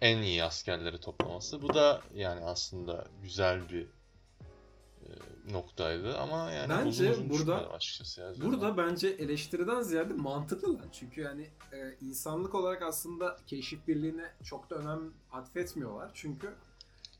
[0.00, 1.62] e, en iyi askerleri toplaması.
[1.62, 3.86] Bu da yani aslında güzel bir
[5.50, 8.32] noktaydı ama yani Bence uzun uzun burada- açıkçası ya.
[8.42, 10.88] Burada bence eleştiriden ziyade mantıklı lan.
[10.92, 16.10] Çünkü yani e, insanlık olarak aslında keşif birliğine çok da önem atfetmiyorlar.
[16.14, 16.54] Çünkü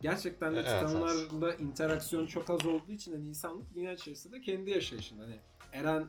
[0.00, 4.70] gerçekten de E, evet, titanlarla interaksiyon çok az olduğu için hani insanlık dünya içerisinde kendi
[4.70, 5.22] yaşayışında.
[5.22, 5.38] Hani
[5.72, 6.06] Eren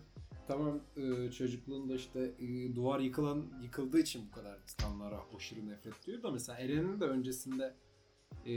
[0.47, 6.23] tamam e, çocukluğunda işte e, duvar yıkılan yıkıldığı için bu kadar titanlara aşırı nefret duyuyor
[6.23, 7.73] da mesela Eren'in de öncesinde
[8.45, 8.53] e,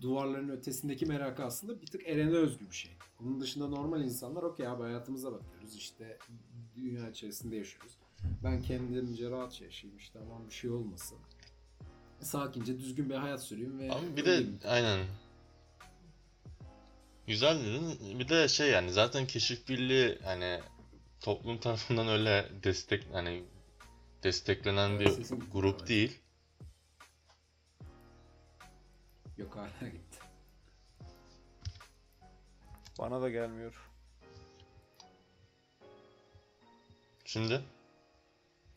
[0.00, 2.90] duvarların ötesindeki merakı aslında bir tık Eren'e özgü bir şey.
[3.22, 6.18] Onun dışında normal insanlar okey abi hayatımıza bakıyoruz işte
[6.76, 7.92] dünya içerisinde yaşıyoruz.
[8.44, 11.18] Ben kendimce rahat yaşayayım işte aman bir şey olmasın.
[12.20, 14.58] Sakince düzgün bir hayat süreyim ve Ama bir de öleyim.
[14.64, 15.06] aynen.
[17.26, 18.18] Güzel dedin.
[18.18, 20.60] Bir de şey yani zaten keşif birliği hani
[21.20, 23.42] toplum tarafından öyle destek hani
[24.22, 26.18] desteklenen bir sesim grup değil.
[29.38, 30.18] Yok hala gitti.
[32.98, 33.90] Bana da gelmiyor.
[37.24, 37.62] Şimdi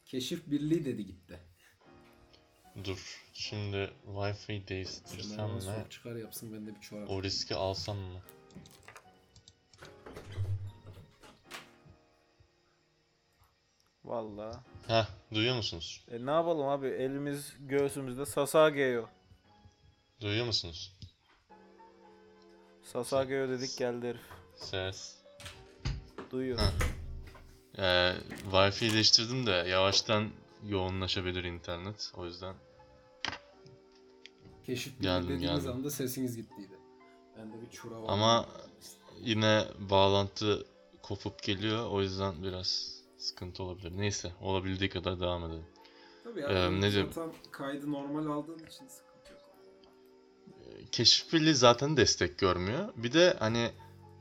[0.05, 1.39] Keşif birliği dedi gitti.
[2.83, 3.25] dur.
[3.33, 7.09] Şimdi Wi-Fi değiştirsem soğuk çıkar yapsın ben de bir çorap.
[7.09, 8.19] O riski alsam mı?
[14.05, 14.63] Valla.
[14.87, 16.05] Heh, duyuyor musunuz?
[16.11, 19.05] E ne yapalım abi elimiz göğsümüzde Sasageyo.
[20.21, 20.95] Duyuyor musunuz?
[22.83, 24.21] Sasageyo dedik geldi herif.
[24.55, 25.15] Ses.
[26.31, 26.59] Duyuyor.
[26.59, 26.71] Ha.
[27.77, 28.13] Ee,
[28.51, 30.29] Wi-Fi değiştirdim de yavaştan
[30.67, 32.11] yoğunlaşabilir internet.
[32.17, 32.55] O yüzden
[34.65, 35.71] Keşif Geldim, dediğiniz geldim.
[35.77, 36.79] anda sesiniz gittiydi.
[37.37, 38.51] Ben de bir çorap Ama aldım.
[39.19, 40.65] yine bağlantı
[41.01, 41.89] kopup geliyor.
[41.91, 43.91] O yüzden biraz sıkıntı olabilir.
[43.97, 45.65] Neyse olabildiği kadar devam edelim.
[46.23, 49.08] Tabii ya, Ee, ne zaten kaydı normal aldığın için sıkıntı.
[50.91, 52.89] Keşif Birliği zaten destek görmüyor.
[52.95, 53.71] Bir de hani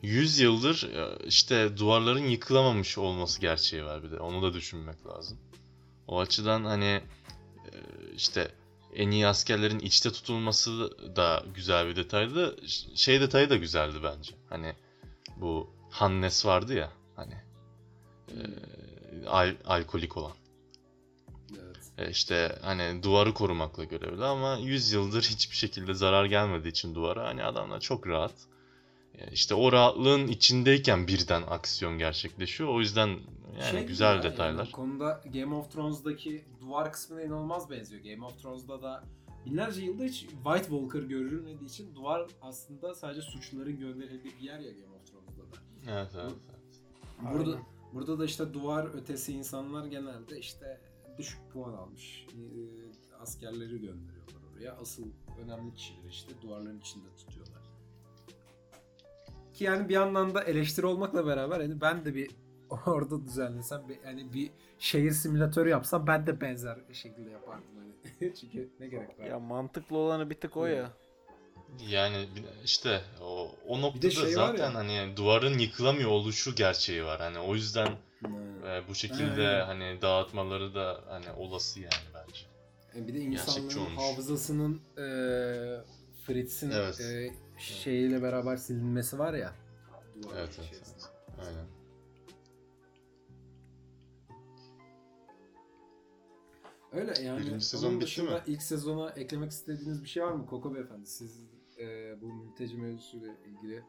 [0.03, 4.21] 100 yıldır e, işte duvarların yıkılamamış olması gerçeği var bir de.
[4.21, 5.39] Onu da düşünmek lazım.
[6.07, 7.03] O açıdan hani e,
[8.17, 8.51] işte
[8.95, 12.57] en iyi askerlerin içte tutulması da güzel bir detaydı.
[12.95, 14.35] Şey detayı da güzeldi bence.
[14.49, 14.75] Hani
[15.37, 17.35] bu Hannes vardı ya hani
[18.29, 18.39] e,
[19.27, 20.33] al- alkolik olan.
[21.99, 27.29] E, işte hani duvarı korumakla görevli ama 100 yıldır hiçbir şekilde zarar gelmediği için duvara
[27.29, 28.35] hani adamlar çok rahat
[29.33, 32.71] işte o rahatlığın içindeyken birden aksiyon gerçekleşiyor.
[32.71, 33.09] O yüzden
[33.61, 34.59] yani Şey güzel ya, detaylar.
[34.59, 38.05] Yani, konuda Game of Thrones'daki duvar kısmına inanılmaz benziyor.
[38.05, 39.05] Game of Thrones'da da
[39.47, 44.73] binlerce yılda hiç White Walker görülmediği için duvar aslında sadece suçluların gönderildiği bir yer ya
[44.73, 45.61] Game of Thrones'da da.
[45.89, 47.33] Evet, evet, evet.
[47.33, 47.65] Burada Aynen.
[47.95, 50.81] burada da işte duvar ötesi insanlar genelde işte
[51.19, 52.41] düşük puan almış e,
[53.21, 54.73] askerleri gönderiyorlar oraya.
[54.73, 55.05] Asıl
[55.45, 57.63] önemli kişileri işte duvarların içinde tutuyorlar.
[59.53, 62.31] Ki yani bir yandan da eleştiri olmakla beraber hani ben de bir
[62.87, 68.35] orada düzenlesem bir, hani bir şehir simülatörü yapsam ben de benzer şekilde yapardım hani.
[68.41, 69.25] Çünkü ne gerek var?
[69.25, 70.93] Ya mantıklı olanı bir tık o ya.
[71.89, 72.29] Yani
[72.65, 74.75] işte o, o noktada şey zaten ya.
[74.75, 77.21] hani duvarın yıkılamıyor oluşu gerçeği var.
[77.21, 77.89] Hani o yüzden
[78.21, 78.65] Hmm.
[78.67, 79.67] e, bu şekilde Aynen.
[79.67, 82.41] hani dağıtmaları da hani olası yani bence.
[82.95, 85.05] E, Bir de insanların hafızasının e,
[86.27, 87.01] Fritz'in Evet.
[87.01, 89.55] e, şeyiyle beraber silinmesi var ya.
[90.37, 91.11] Evet, evet, evet.
[91.41, 91.67] Aynen.
[96.93, 97.41] Öyle yani.
[97.41, 98.31] Birinci sezon bitti mi?
[98.47, 101.07] ilk sezona eklemek istediğiniz bir şey var mı Koko Beyefendi?
[101.07, 101.41] Siz
[101.79, 103.83] e, bu mülteci mevzusuyla ilgili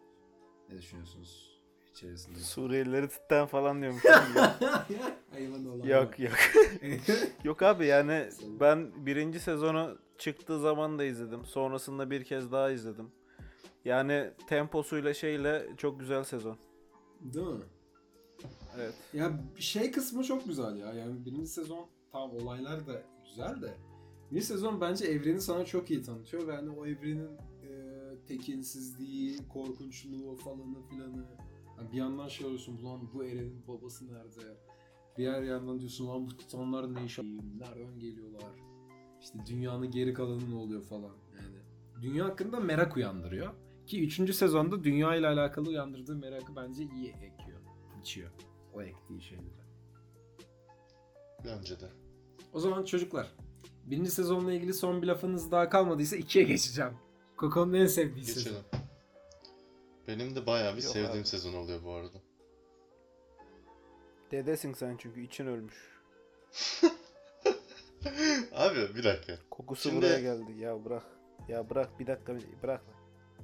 [0.70, 1.59] ne düşünüyorsunuz
[1.92, 2.40] içerisinde?
[2.40, 4.04] Suriyelileri tütten falan diyormuş.
[5.32, 6.34] Hayvan olan yok yok.
[7.44, 11.46] Yok abi yani ben birinci sezonu çıktığı zaman da izledim.
[11.46, 13.12] Sonrasında bir kez daha izledim.
[13.86, 16.58] Yani temposuyla şeyle çok güzel sezon.
[17.22, 17.64] Değil mi?
[18.78, 18.94] Evet.
[19.14, 20.94] Ya şey kısmı çok güzel ya.
[20.94, 23.74] Yani birinci sezon tam olaylar da güzel de.
[24.32, 27.30] Bir sezon bence evreni sana çok iyi tanıtıyor ve hani o evrenin
[27.64, 27.70] e,
[28.28, 31.26] tekinsizliği, korkunçluğu falanı filanı.
[31.80, 34.58] Yani bir yandan şey oluyorsun ulan bu evrenin babası nerede?
[35.18, 37.20] Diğer yandan diyorsun lan bu titanlar ne iş?
[37.20, 38.52] Nereden geliyorlar?
[39.22, 41.16] İşte dünyanın geri kalanı ne oluyor falan.
[41.36, 41.56] Yani
[42.02, 43.54] dünya hakkında merak uyandırıyor.
[43.86, 44.36] Ki 3.
[44.36, 47.60] sezonda dünya ile alakalı uyandırdığı merakı bence iyi ekiyor.
[48.02, 48.32] içiyor.
[48.74, 49.60] O ektiği şeyleri.
[51.46, 51.90] Bence de.
[52.54, 53.28] O zaman çocuklar.
[53.86, 56.94] Birinci sezonla ilgili son bir lafınız daha kalmadıysa ikiye geçeceğim.
[57.38, 58.79] Koko'nun en sevdiği sezon.
[60.10, 61.28] Benim de bayağı bir Yok sevdiğim abi.
[61.28, 62.18] sezon oluyor bu arada.
[64.32, 65.76] Dedesin sen çünkü için ölmüş.
[68.54, 69.38] Abi bir dakika.
[69.50, 70.52] Kokusu Şimdi- buraya geldi.
[70.60, 71.04] Ya bırak.
[71.48, 72.82] Ya bırak bir dakika bir- bırak.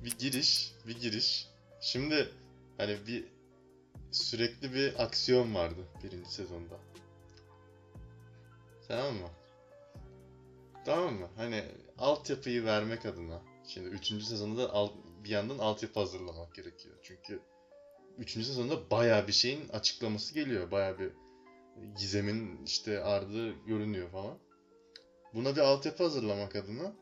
[0.03, 1.47] Bir giriş, bir giriş.
[1.81, 2.29] Şimdi
[2.77, 3.25] hani bir
[4.11, 6.75] sürekli bir aksiyon vardı birinci sezonda.
[8.87, 9.29] Tamam mı?
[10.85, 11.27] Tamam mı?
[11.35, 11.63] Hani
[11.97, 13.41] altyapıyı vermek adına.
[13.67, 14.91] Şimdi üçüncü sezonda da alt,
[15.25, 16.95] bir yandan altyapı hazırlamak gerekiyor.
[17.03, 17.39] Çünkü
[18.17, 20.71] üçüncü sezonda bayağı bir şeyin açıklaması geliyor.
[20.71, 21.11] Bayağı bir
[21.97, 24.37] gizemin işte ardı görünüyor falan.
[25.33, 26.93] Buna bir altyapı hazırlamak adına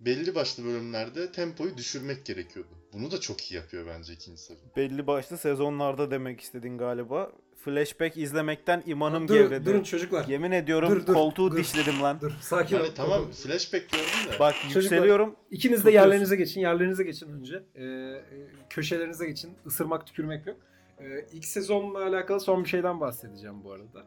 [0.00, 2.68] belli başlı bölümlerde tempoyu düşürmek gerekiyordu.
[2.92, 4.68] Bunu da çok iyi yapıyor bence ikinci sezon.
[4.76, 7.32] Belli başlı sezonlarda demek istedin galiba.
[7.64, 9.66] Flashback izlemekten imanım Dur, gevredi.
[9.66, 10.28] durun çocuklar.
[10.28, 11.56] Yemin ediyorum Dur, dur, koltuğu dur.
[11.56, 12.20] dişledim lan.
[12.20, 12.84] Dur sakin ol.
[12.96, 14.38] Tamam flashback gördüm de.
[14.40, 15.36] Bak Çocuklar- yükseliyorum.
[15.50, 16.08] İkiniz de Tutuyorsun.
[16.08, 16.60] yerlerinize geçin.
[16.60, 17.62] Yerlerinize geçin önce.
[17.76, 18.22] Ee,
[18.70, 19.52] köşelerinize geçin.
[19.66, 20.56] Isırmak tükürmek yok.
[21.00, 24.04] Ee, ilk sezonla alakalı son bir şeyden bahsedeceğim bu arada.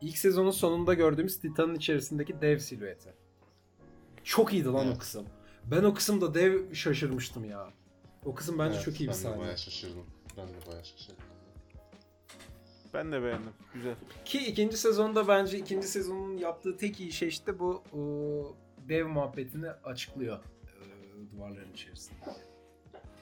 [0.00, 3.10] İlk sezonun sonunda gördüğümüz Titan'ın içerisindeki dev silüeti.
[4.24, 4.98] Çok iyiydi lan o Evet.
[4.98, 5.26] kısım.
[5.64, 7.68] Ben o kısımda dev şaşırmıştım ya.
[8.24, 9.38] O kısım bence Evet, çok iyi bir Ben de sahne.
[9.40, 10.06] bayağı şaşırdım.
[10.36, 11.23] Ben de bayağı şaşırdım.
[12.94, 13.52] Ben de beğendim.
[13.74, 13.94] Güzel.
[14.24, 18.00] Ki ikinci sezonda bence ikinci sezonun yaptığı tek iyi şey işte bu o,
[18.88, 22.18] dev muhabbetini açıklıyor e, duvarların içerisinde.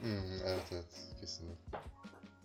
[0.00, 0.10] Hmm,
[0.46, 1.78] evet evet kesinlikle.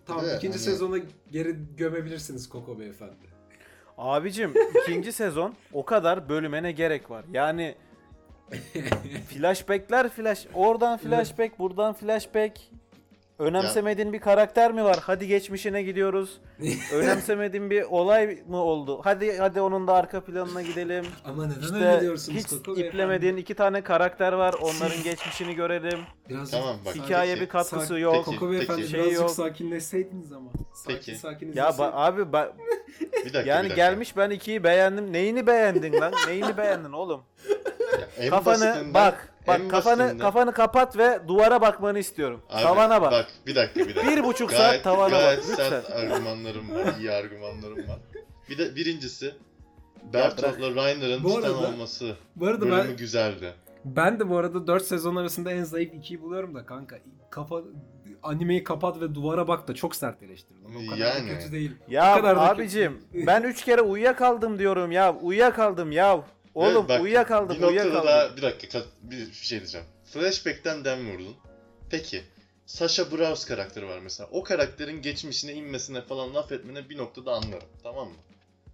[0.05, 0.97] Tamam de ikinci hani- sezona
[1.31, 3.37] geri gömebilirsiniz Koko beyefendi.
[3.97, 7.25] Abicim ikinci sezon o kadar bölüme ne gerek var?
[7.31, 7.75] Yani
[9.29, 12.59] flashbackler flash oradan flashback buradan flashback
[13.39, 14.97] Önemsemediğin bir karakter mi var?
[15.01, 16.37] Hadi geçmişine gidiyoruz.
[16.93, 19.01] Önemsemediğin bir olay mı oldu?
[19.03, 21.05] Hadi hadi onun da arka planına gidelim.
[21.25, 22.87] Ama neden İşte öyle diyorsunuz hiç Koko beyefendi?
[22.87, 24.55] iplemediğin iki tane karakter var.
[24.61, 25.99] Onların geçmişini görelim.
[26.29, 26.95] Biraz Tamam bak.
[26.95, 27.41] Hikaye peki.
[27.45, 28.15] bir katkısı Sak- yok.
[28.25, 28.91] Peki, Koko beyefendi peki.
[28.91, 29.31] Şey birazcık yok.
[29.31, 30.49] sakinleşseydiniz ama.
[30.73, 31.15] Sakin Peki.
[31.15, 31.95] sakin Ya ba- izleseydiniz.
[31.95, 32.51] abi ba-
[33.25, 33.75] Bir dakika yani bir dakika.
[33.75, 35.13] gelmiş ben ikiyi beğendim.
[35.13, 36.13] Neyini beğendin lan?
[36.27, 37.21] Neyini beğendin oğlum?
[37.99, 39.33] Ya, en kafanı basitinden- bak.
[39.47, 42.41] Bak en kafanı basitinden- kafanı kapat ve duvara bakmanı istiyorum.
[42.49, 43.11] Abi, Tavana bak.
[43.11, 44.11] Bak bir dakika bir dakika.
[44.11, 45.69] Bir buçuk Gayet- saat tavana gayet bak lütfen.
[45.69, 46.93] sert argümanlarım var.
[46.99, 47.99] iyi argümanlarım var.
[48.49, 49.25] Bir de birincisi
[50.13, 50.37] bırak.
[50.37, 53.53] Bertolt'la Reiner'ın Bu Titan arada- olması Bu arada bölümü ben, güzeldi.
[53.85, 56.97] ben de bu arada 4 sezon arasında en zayıf 2'yi buluyorum da kanka.
[57.29, 57.61] Kafa,
[58.23, 60.59] animeyi kapat ve duvara bak da çok sert eleştirin.
[60.65, 61.29] O kadar Yani.
[61.29, 61.71] da kötü değil.
[61.89, 65.15] Ya O kadar da abicim ben üç kere uyuyakaldım diyorum ya.
[65.21, 66.21] Uyuyakaldım ya.
[66.57, 68.07] Oğlum bak, uyuyakaldım Bir uyuyakaldım.
[68.07, 69.87] daha bir dakika bir şey diyeceğim.
[70.05, 71.35] Flashback'ten dem vurdun.
[71.89, 72.21] Peki
[72.65, 74.29] Sasha Browse karakteri var mesela.
[74.31, 77.67] O karakterin geçmişine inmesine falan laf etmene bir noktada anlarım.
[77.83, 78.15] Tamam mı?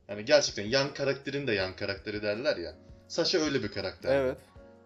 [0.08, 2.76] Yani gerçekten yan karakterin de yan karakteri derler ya.
[3.08, 4.16] Sasha öyle bir karakter.
[4.16, 4.38] Evet.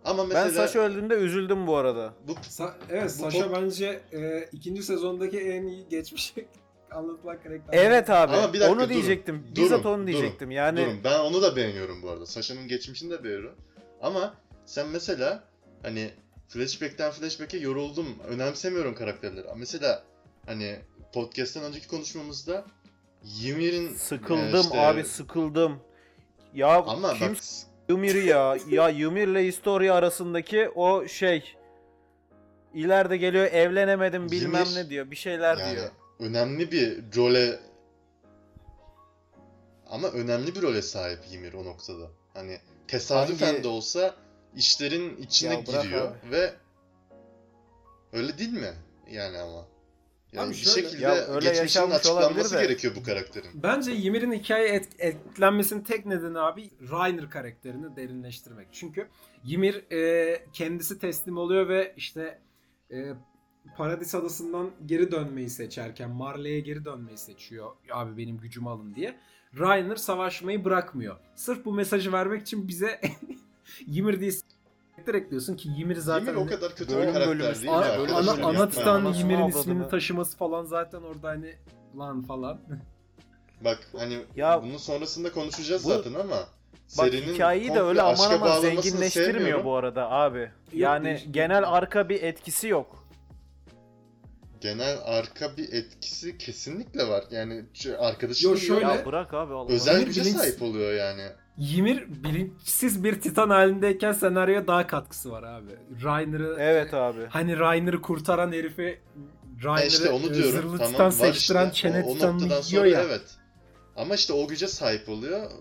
[0.06, 2.14] Ama mesela Ben Sasha öldüğünde üzüldüm bu arada.
[2.28, 6.48] bu Sa- evet Bu Sasha bence e, ikinci sezondaki en iyi geçmişi
[6.91, 7.86] anlatılan karakter.
[7.86, 8.34] Evet abi.
[8.34, 8.89] Ama bir dakika, onu durun.
[8.89, 9.43] diyecektim.
[9.43, 10.52] Durun, Bizzat onu durun, diyecektim.
[10.52, 12.26] Yani Durun ben onu da beğeniyorum bu arada.
[12.26, 13.56] Sasha'nın geçmişini de beğeniyorum.
[14.02, 14.34] Ama
[14.65, 15.43] sen mesela
[15.84, 16.12] hani
[16.47, 18.06] flashback'ten flashback'e yoruldum.
[18.28, 19.47] Önemsemiyorum karakterleri.
[19.56, 20.04] Mesela
[20.45, 20.80] hani
[21.13, 22.65] podcast'ten önceki konuşmamızda
[23.23, 25.80] Ymir'in sıkıldım e, işte- abi sıkıldım.
[26.54, 27.38] Ya Ama kim bak
[27.89, 28.58] Ymir'i ya?
[28.69, 31.56] ya Ymir'le Historia arasındaki o şey
[32.73, 35.12] ileride geliyor evlenemedim bilmem Ymir, ne diyor.
[35.12, 35.89] Bir şeyler yani diyor.
[36.19, 37.60] Önemli bir role
[39.89, 42.12] ama önemli bir role sahip Ymir o noktada.
[42.34, 44.15] Hani tesadüfen Hangi- de olsa
[44.56, 46.32] işlerin içine Ya giriyor abi.
[46.32, 46.53] ve
[48.13, 48.73] öyle değil mi?
[49.12, 49.65] Yani ama.
[50.34, 52.62] Yani Abi bir şöyle- şekilde Ya öyle geçmişinin açıklanması de.
[52.63, 53.49] gerekiyor bu karakterin.
[53.63, 58.67] Bence Ymir'in hikaye et- etkilenmesinin tek nedeni abi Rainer karakterini derinleştirmek.
[58.71, 59.08] Çünkü
[59.49, 62.39] Ymir e, kendisi teslim oluyor ve işte
[62.91, 63.13] e,
[63.77, 67.71] Paradis Adası'ndan geri dönmeyi seçerken Marley'e geri dönmeyi seçiyor.
[67.93, 69.15] Abi benim gücümü alın diye.
[69.60, 71.15] Rainer savaşmayı bırakmıyor.
[71.36, 73.01] Sırf bu mesajı vermek için bize
[73.88, 74.32] Ymir diye
[75.15, 77.69] ekliyorsun ki Ymir zaten Ymir o kadar kötü Bölüm bir karakter bölüm değil mi?
[77.71, 78.21] ana, arkadaşlar?
[78.21, 78.69] ana, ana Yapmayın.
[78.69, 81.53] titan Ymir'in ismini taşıması falan zaten orada hani
[81.97, 82.60] lan falan.
[83.63, 86.47] Bak hani Ya- bunun sonrasında konuşacağız Bu- zaten ama Bak
[86.88, 90.51] serinin hikayeyi de öyle aman aman zenginleştirmiyor bu arada abi.
[90.73, 93.07] Yani genel arka bir etkisi yok.
[94.62, 97.24] Genel arka bir etkisi kesinlikle var.
[97.32, 101.24] Yani şu arkadaşının Yo, şöyle- Ya bırak abi Allah özel güce bilinç- sahip oluyor yani.
[101.76, 105.72] Ymir bilinçsiz bir titan halindeyken senaryoya daha katkısı var abi.
[106.04, 107.26] Rainer'ı Evet abi.
[107.30, 109.00] hani Rainer'ı kurtaran herifi
[109.63, 110.52] Rainer'ı E işte onu diyorum.
[110.52, 111.76] zırhlı tamam titan var seçtiren işte.
[111.76, 113.04] çene o, o titanını noktadan yiyor sonra ya.
[113.04, 113.22] evet.
[113.96, 115.52] Ama işte o güce sahip oluyor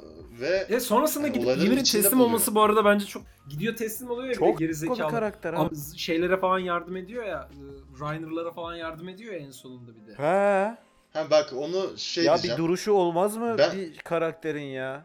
[0.41, 2.27] ve E sonrasında Yani gidip Ymir'in teslim buluyor.
[2.27, 5.11] olması bu arada bence çok gidiyor teslim oluyor ya Çok geri zekalı.
[5.11, 5.75] karakter abi.
[5.97, 7.49] şeylere falan yardım ediyor ya.
[7.53, 7.61] e,
[8.01, 10.23] Rainer'lara falan yardım ediyor ya en sonunda bir de.
[10.23, 10.77] He.
[11.13, 12.57] ha bak onu şey ya diyeceğim.
[12.59, 15.05] bir duruşu olmaz mı Ben- bir karakterin ya?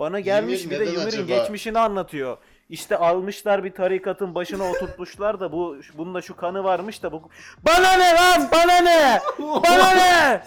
[0.00, 2.36] Bana gelmiş Ymir bir de Ymir'in acaba- geçmişini anlatıyor.
[2.68, 7.22] İşte almışlar bir tarikatın başına oturtmuşlar da bu bunda şu kanı varmış da bu
[7.66, 8.48] Bana ne lan?
[8.52, 9.20] Bana ne?
[9.38, 10.42] Bana ne?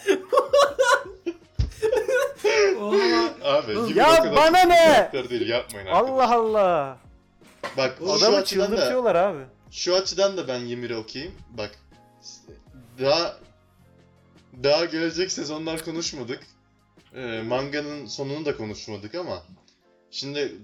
[2.82, 3.34] Oha.
[3.66, 4.94] Abi Ymir Ya o kadar bana kötü bir ne?
[4.94, 6.14] karakter değil yapmayın arkadaşlar.
[6.16, 6.98] Allah Allah.
[7.78, 9.44] Bak şu Adamı açıdan da çıldırtıyorlar abi.
[9.72, 11.32] şu açıdan da ben Ymir'e okeyim.
[11.58, 11.72] Bak
[13.00, 13.36] daha
[14.64, 16.40] daha gelecek sezonlar konuşmadık.
[17.16, 19.44] Ee, manganın sonunu da konuşmadık ama
[20.12, 20.56] şimdi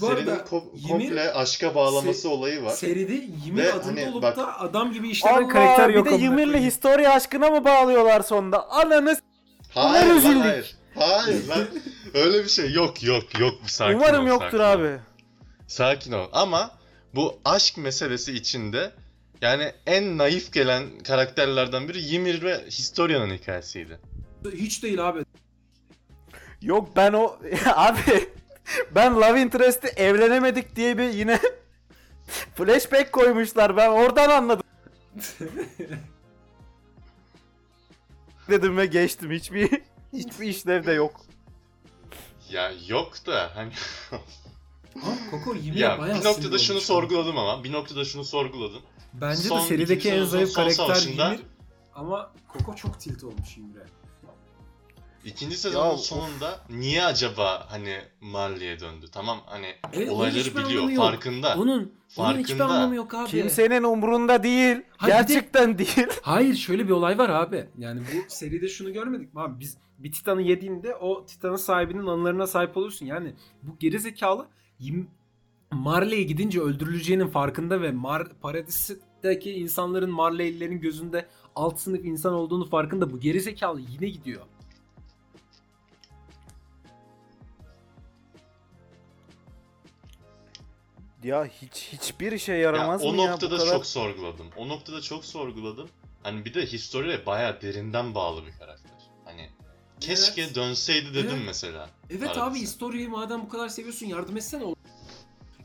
[0.00, 2.70] Bu serinin arada ko- Ymir- komple aşka bağlaması Se- olayı var.
[2.70, 3.14] Seride
[3.46, 6.06] Ymir Ve adında hani olup bak- da adam gibi işlenen Allah karakter yok.
[6.06, 6.66] bir de amına Ymir'le koyayım.
[6.66, 8.70] Historia aşkına mı bağlıyorlar sonunda?
[8.70, 9.22] Ananı s-
[9.74, 10.42] Hayır lan üzüldük.
[10.44, 10.76] hayır.
[10.98, 11.58] Hayır lan.
[12.14, 13.62] Öyle bir şey yok yok yok.
[13.62, 14.84] Bir sakin Umarım ol, yoktur sakin ol.
[14.84, 14.98] abi.
[15.66, 16.28] Sakin ol.
[16.32, 16.70] Ama
[17.14, 18.92] bu aşk meselesi içinde
[19.40, 23.98] yani en naif gelen karakterlerden biri Ymir ve Historia'nın hikayesiydi.
[24.52, 25.24] Hiç değil abi.
[26.62, 27.38] Yok ben o
[27.74, 28.28] abi
[28.94, 31.38] ben Love Interest'i evlenemedik diye bir yine
[32.54, 33.76] flashback koymuşlar.
[33.76, 34.64] Ben oradan anladım.
[38.48, 39.30] dedim ve geçtim.
[39.30, 39.70] Hiçbir
[40.12, 41.23] hiçbir işlevde yok.
[42.54, 43.72] Ya yok da hani
[45.02, 48.82] Ama Koko Ymir ya bayağı bir noktada şunu sorguladım ama bir noktada şunu sorguladım.
[49.12, 51.40] Bence Son de serideki ikinci en sezonun zayıf son karakter savaşında- Ymir.
[51.94, 53.86] Ama Koko çok tilt olmuş Ymir'e.
[55.24, 59.06] İkinci sezonun Ya, sonunda niye acaba hani Marley'e döndü?
[59.12, 61.04] Tamam hani Evet, onun olayları hiçbir biliyor, anlamı yok.
[61.04, 61.54] farkında.
[61.58, 62.64] Onun, onun hiçbir Farkında.
[62.64, 63.28] anlamı yok abi.
[63.28, 64.76] Kimsenin umrunda değil.
[64.96, 66.06] Hayır, bir de- Gerçekten değil.
[66.22, 67.66] Hayır şöyle bir olay var abi.
[67.78, 69.60] Yani bu seride şunu görmedik mi abi?
[69.60, 73.06] Biz bir Titan'ı yediğinde o Titan'ın sahibinin anılarına sahip oluyorsun.
[73.06, 74.46] Yani bu gerizekalı
[74.80, 75.06] Ym-
[75.72, 83.10] Marley'e gidince öldürüleceğinin farkında ve Mar Paradis'teki insanların Marley'lilerin gözünde alt sınıf insan olduğunu farkında.
[83.12, 84.42] Bu gerizekalı yine gidiyor.
[91.24, 93.72] Ya hiç hiçbir işe Ya, yaramaz o mı ya noktada bu kadar?
[93.72, 94.46] çok sorguladım.
[94.56, 95.88] O noktada çok sorguladım.
[96.22, 98.90] Hani bir de Historia'ya bayağı derinden bağlı bir karakter.
[99.24, 99.50] Hani
[100.00, 100.54] keşke Evet.
[100.54, 101.42] dönseydi dedim Evet.
[101.46, 101.90] mesela.
[102.10, 102.42] Evet Paradis'e.
[102.42, 104.74] abi Historia'yı madem bu kadar seviyorsun yardım etsene o.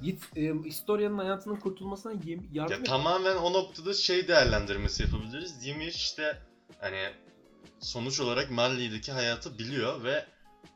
[0.04, 2.86] Git e, Historia'nın hayatının kurtulmasına yem- yardım Ya et.
[2.86, 5.68] tamamen o noktada şey değerlendirmesi yapabiliriz.
[5.68, 6.38] Ymir işte
[6.80, 7.10] hani
[7.80, 10.26] sonuç olarak Marley'deki hayatı biliyor ve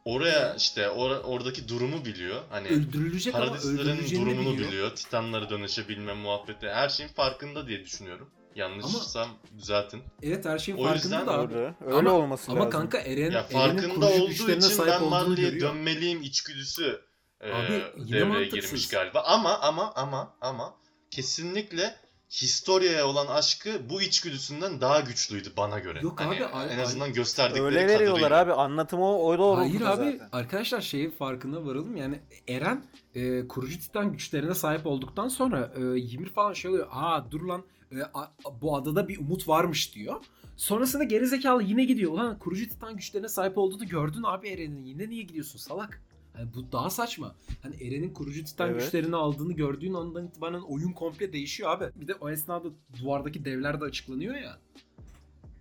[0.05, 2.41] oraya işte or- oradaki durumu biliyor.
[2.49, 4.67] Hani Öldürülecek ama Paradislerin durumunu biliyor.
[4.71, 4.95] biliyor.
[4.95, 8.29] Titanlara dönüşebilme muhabbeti her şeyin farkında diye düşünüyorum.
[8.55, 9.27] Yanlışsam
[9.57, 10.03] düzeltin.
[10.23, 11.53] Evet her şeyin O farkında yüzden da abi.
[11.55, 12.71] Öyle, öyle Ama- olması Ama lazım.
[12.71, 17.01] kanka Eren, Ya Eren'in farkında olduğu için sahip ben Marley'e dönmeliyim içgüdüsü
[17.41, 18.69] e, Abi, devreye mantıksız.
[18.69, 19.21] girmiş galiba.
[19.21, 20.73] Ama ama ama ama
[21.11, 21.95] kesinlikle
[22.41, 25.99] Historia'ya olan aşkı bu içgüdüsünden daha güçlüydü bana göre.
[26.01, 28.53] Yok Hani abi, en azından gösterdikleri Öyle veriyorlar kadarıyla.
[28.53, 28.61] abi.
[28.61, 29.57] Anlatımı o o doğru.
[29.59, 30.29] Hayır abi zaten.
[30.31, 36.29] arkadaşlar şeyin farkına varalım yani Eren e, kurucu titan güçlerine sahip olduktan sonra e, Ymir
[36.29, 36.87] falan şey oluyor.
[36.91, 38.31] Aa dur lan e, a-
[38.61, 40.15] bu adada bir umut varmış diyor.
[40.57, 42.11] Sonrasında gerizekalı yine gidiyor.
[42.11, 44.83] Ulan kurucu titan güçlerine sahip olduğunu gördün abi Eren'in.
[44.83, 46.01] Yine niye gidiyorsun salak?
[46.33, 47.35] Hani bu daha saçma.
[47.61, 48.81] Hani Eren'in kurucu titan Evet.
[48.83, 51.85] güçlerini aldığını gördüğün andan itibaren oyun komple değişiyor abi.
[51.95, 52.67] Bir de o esnada
[52.99, 54.57] duvardaki devler de açıklanıyor ya.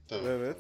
[0.09, 0.29] Tabii.
[0.29, 0.57] Evet.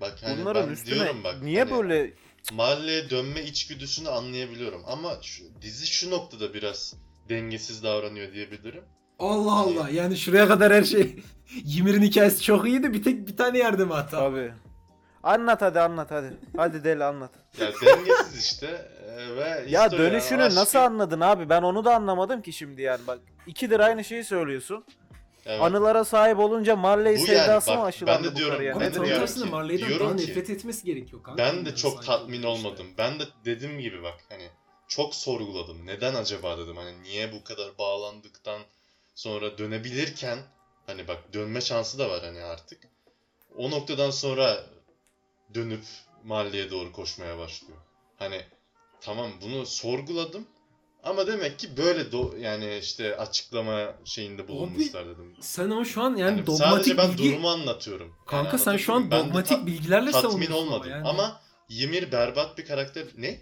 [0.00, 1.42] Bak hani Bunların ben üstüne diyorum bak.
[1.42, 2.12] niye hani böyle
[2.52, 6.94] Marley'e dönme içgüdüsünü anlayabiliyorum ama şu, dizi şu noktada biraz
[7.28, 8.84] dengesiz davranıyor diyebilirim.
[9.18, 11.16] Allah Allah yani şuraya kadar her şey
[11.64, 14.18] Ymir'in hikayesi çok iyiydi bir tek bir tane yerde mi hata?
[14.18, 14.52] Tabii.
[15.22, 16.36] Anlat hadi anlat hadi.
[16.56, 17.30] Hadi deli anlat.
[17.60, 21.48] Ya dengesiz işte ve Ya Historia, dönüşünü aşkı- nasıl anladın abi?
[21.48, 23.18] Ben onu da anlamadım ki şimdi yani bak.
[23.46, 24.84] İkidir aynı şeyi söylüyorsun.
[25.46, 25.62] Evet.
[25.62, 28.60] Anılara sahip olunca Marley Bu yani, sevdası bak, mı ben aşılandı de bu diyorum?
[28.72, 29.08] Ama ben de tam ya?
[29.08, 31.42] diyorum tersine ki- Marley'den diyorum daha ki, nefret etmesi gerekiyor kanka.
[31.44, 32.86] Ben de çok sahip tatmin olduğu olmadım.
[32.98, 34.48] Ben de dediğim gibi bak hani
[34.88, 35.86] çok sorguladım.
[35.86, 38.60] Neden acaba dedim hani niye bu kadar bağlandıktan
[39.14, 40.38] sonra dönebilirken
[40.86, 42.78] hani bak dönme şansı da var hani artık.
[43.56, 44.56] O noktadan sonra
[45.54, 45.84] dönüp
[46.24, 47.78] Marley'e doğru koşmaya başlıyor.
[48.16, 48.42] Hani
[49.00, 50.46] tamam bunu sorguladım
[51.02, 55.36] ama demek ki böyle do- yani işte açıklama şeyinde bulunmuşlar dedim.
[55.40, 57.32] Sen ama şu an yani Yani dogmatik sadece ben bilgi...
[57.32, 58.14] durumu anlatıyorum.
[58.26, 60.92] Kanka Yani sen şu an dogmatik ta- bilgilerle tatmin savunuyorsun olmadım.
[60.92, 61.82] ama Ama, yani.
[61.82, 63.04] Ymir berbat bir karakter.
[63.16, 63.38] Ne?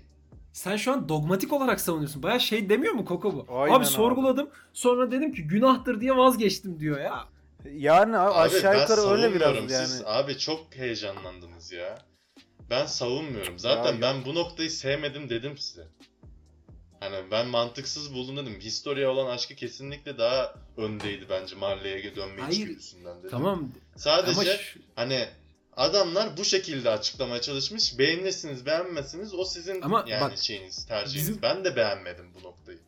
[0.52, 2.22] Sen şu an dogmatik olarak savunuyorsun.
[2.22, 3.46] Baya şey demiyor mu Koko bu?
[3.48, 7.24] Aynen abi sorguladım sonra dedim ki günahtır diye vazgeçtim diyor ya.
[7.72, 9.86] Yani abi, Abi aşağı yukarı öyle biraz yani.
[9.86, 11.98] Siz abi çok heyecanlandınız ya.
[12.70, 13.58] Ben savunmuyorum.
[13.58, 15.86] Zaten Ya ben bu noktayı sevmedim dedim size.
[17.00, 18.60] Hani ben mantıksız buldum dedim.
[18.60, 23.30] Historia olan aşkı kesinlikle daha öndeydi bence Marley'e dönme Hayır, içgüdüsünden dedim.
[23.30, 25.26] Tamam Sadece ama şu- hani
[25.76, 27.98] adamlar bu şekilde açıklamaya çalışmış.
[27.98, 31.28] Beğenirsiniz, beğenmezsiniz o sizin Ama yani bak, şeyiniz, tercihiniz.
[31.28, 32.78] bizim- Ben de beğenmedim bu noktayı.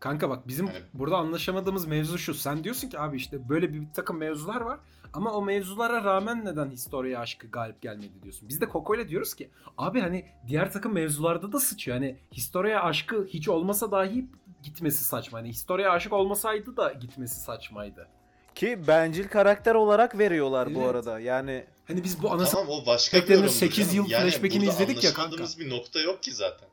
[0.00, 2.34] Kanka bak bizim Hani- burada anlaşamadığımız mevzu şu.
[2.34, 4.78] Sen diyorsun ki abi işte böyle bir takım mevzular var
[5.12, 8.48] ama o mevzulara rağmen neden Historia aşkı galip gelmedi diyorsun.
[8.48, 11.96] Biz de Koko ile diyoruz ki abi hani diğer takım mevzularda da sıçıyor.
[11.96, 14.26] Hani Historia aşkı hiç olmasa dahi
[14.62, 15.38] gitmesi saçma.
[15.38, 18.08] Hani Historia aşık olmasaydı da gitmesi saçmaydı.
[18.54, 20.90] Ki bencil karakter olarak veriyorlar bu Evet.
[20.90, 21.20] arada.
[21.20, 23.96] Yani Hani biz bu ana Tamam o başka bir yorumdur 8 canım.
[24.04, 25.44] yıl yani flashback'ini izledik ya kanka.
[25.58, 26.68] bir nokta yok ki zaten.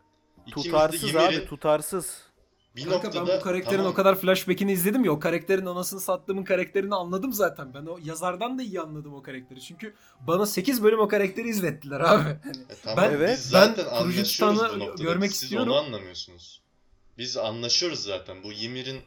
[0.47, 2.21] İkimiz de tutarsız abi tutarsız.
[2.77, 5.99] Bir Kanka noktada ben bu karakterin tamam, o kadar flashback'ini izledim ya o karakterin anasını
[5.99, 7.73] sattığımın karakterini anladım zaten.
[7.73, 9.61] Ben o yazardan da iyi anladım o karakteri.
[9.61, 9.93] Çünkü
[10.27, 12.23] bana 8 bölüm o karakteri izlettiler abi.
[12.43, 15.03] Hani E, tamam, Ben- Evet, biz ben zaten bu noktada.
[15.03, 15.69] görmek Siz istiyorum.
[15.71, 16.61] onu anlamıyorsunuz.
[17.17, 18.43] Biz anlaşıyoruz zaten.
[18.43, 18.99] Bu Ymir'in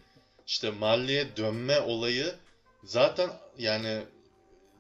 [0.47, 2.35] işte Marley'e dönme olayı
[2.85, 4.03] zaten yani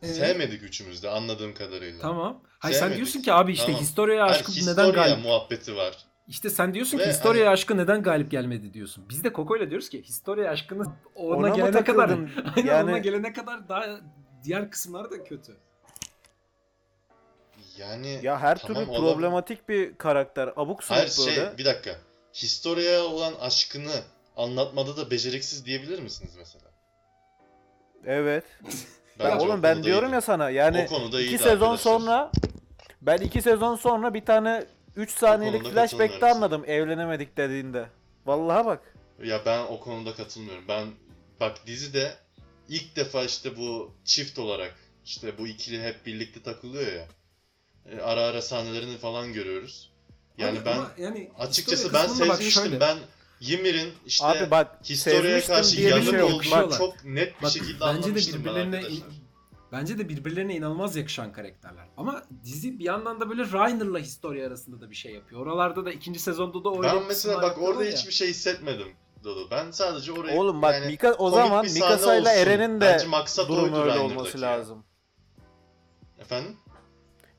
[0.02, 0.16] Evet.
[0.16, 2.00] sevmedik üçümüz de anladığım kadarıyla.
[2.00, 2.42] tamam.
[2.58, 2.96] Hayır sen Sevmedik.
[2.96, 3.80] diyorsun ki abi işte Tamam.
[3.80, 5.24] Historia Her aşkı Historia neden galip?
[5.24, 5.98] muhabbeti var.
[6.30, 9.04] İşte sen diyorsun Ve ki Historia hani- aşkı neden galip gelmedi diyorsun.
[9.08, 12.10] Biz de Koko ile diyoruz ki Historia aşkını ona, Ona gelene kadar?
[12.56, 13.84] Aynen Yani- ona gelene kadar daha
[14.44, 15.56] diğer kısımlar da kötü.
[17.78, 20.50] Yani Ya her tamam, türlü problematik bir karakter.
[20.56, 21.58] Abuk Her sabuk şey böyle.
[21.58, 21.96] bir dakika.
[22.34, 23.92] Historia'ya olan aşkını
[24.36, 26.64] anlatmada da beceriksiz diyebilir misiniz mesela?
[28.04, 28.44] Evet.
[29.18, 30.14] Bence Ya oğlum ben diyorum iyiydi.
[30.14, 31.76] ya sana yani o konuda iki sezon arkadaşlar.
[31.76, 32.30] sonra
[33.02, 34.64] ben iki sezon sonra bir tane
[34.96, 37.88] 3 saniyelik konuda flashback'te katılmıyorum anladım evlenemedik dediğinde.
[38.26, 38.94] Vallahi bak.
[39.24, 40.64] Ya ben o konuda katılmıyorum.
[40.68, 40.86] Ben
[41.40, 42.14] bak dizide
[42.68, 44.74] ilk defa işte bu çift olarak
[45.04, 47.08] işte bu ikili hep birlikte takılıyor ya.
[47.92, 49.90] E, ara ara sahnelerini falan görüyoruz.
[50.38, 52.62] Yani Abi ben ama yani açıkçası Historia ben kısmında bak sezmiştim.
[52.62, 52.80] şöyle.
[52.80, 52.98] Ben
[53.40, 56.30] Ymir'in işte Abi bak Historia'ya sevmiştim karşı diye bir yanık şey yok.
[56.30, 59.08] olduğunu çok net bir Bak, şekilde bence de anlamıştım ben birbirlerine arkadaşlar.
[59.72, 61.88] Bence de birbirlerine inanılmaz yakışan karakterler.
[61.96, 65.40] Ama dizi bir yandan da böyle Reiner'la Historia arasında da bir şey yapıyor.
[65.40, 67.92] Oralarda da ikinci sezonda da öyle Ben mesela bak orada ya.
[67.92, 68.88] hiçbir şey hissetmedim
[69.24, 69.50] Dodo.
[69.50, 72.28] Ben sadece orayı Oğlum bak yani Mika, o zaman Mikasa ile.
[72.28, 74.42] Eren'in de Bence maksat durumu öyle Reiner'daki olması ya.
[74.42, 74.84] lazım.
[76.18, 76.56] Efendim?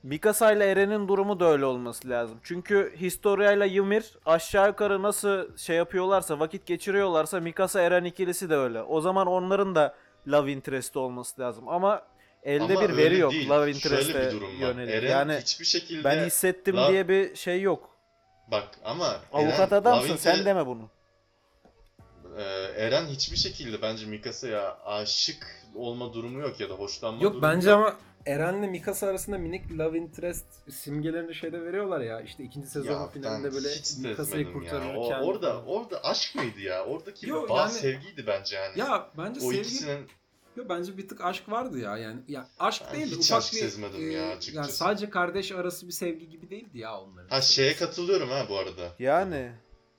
[0.03, 2.37] Mikasa ile Eren'in durumu da öyle olması lazım.
[2.43, 8.55] Çünkü Historia ile Ymir aşağı yukarı nasıl şey yapıyorlarsa, vakit geçiriyorlarsa Mikasa Eren ikilisi de
[8.55, 8.81] öyle.
[8.81, 9.95] O zaman onların da
[10.27, 11.67] love interest olması lazım.
[11.67, 12.01] Ama
[12.43, 13.49] elde Ama bir veri yok değil.
[13.49, 14.93] love interest'e yönelik.
[14.93, 17.89] Eren yani hiçbir şekilde ben hissettim love- diye bir şey yok.
[18.51, 20.89] Bak ama Avukat Eren, adamsın love sen deme bunu.
[22.37, 22.43] e,
[22.77, 27.69] Eren hiçbir şekilde bence Mikasa'ya aşık olma durumu yok ya da hoşlanma Yok durumu bence
[27.69, 27.79] yok.
[27.79, 32.21] ama Eren'le Mikasa arasında minik love interest simgelerini şeyde veriyorlar ya.
[32.21, 33.67] İşte ikinci sezonun finalinde böyle
[34.09, 34.95] Mikasa'yı kurtarırken.
[34.95, 36.85] O, orada orada aşk mıydı ya?
[36.85, 38.79] Oradaki Yo, bağ yani- sevgiydi bence yani.
[38.79, 40.07] Ya bence o sevgi ikisinin
[40.55, 42.19] Yo, bence bir tık aşk vardı ya yani.
[42.27, 44.57] Ya aşk Ben değil de hiç ufak aşk bir sezmedim ya e, açıkçası.
[44.57, 47.29] yani sadece kardeş arası bir sevgi gibi değildi ya onların.
[47.29, 48.89] ha şeye katılıyorum ha bu arada.
[48.99, 49.51] Yani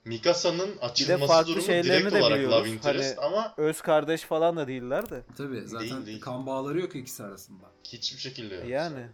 [0.05, 2.57] Mikasa'nın açılması durumu direkt olarak biliyoruz.
[2.59, 5.21] love interest ama öz kardeş falan da değiller de.
[5.37, 6.21] Tabii zaten Değil, değil.
[6.21, 7.65] kan bağları yok ikisi arasında.
[7.83, 8.67] hiçbir şekilde yok.
[8.67, 9.07] Yani.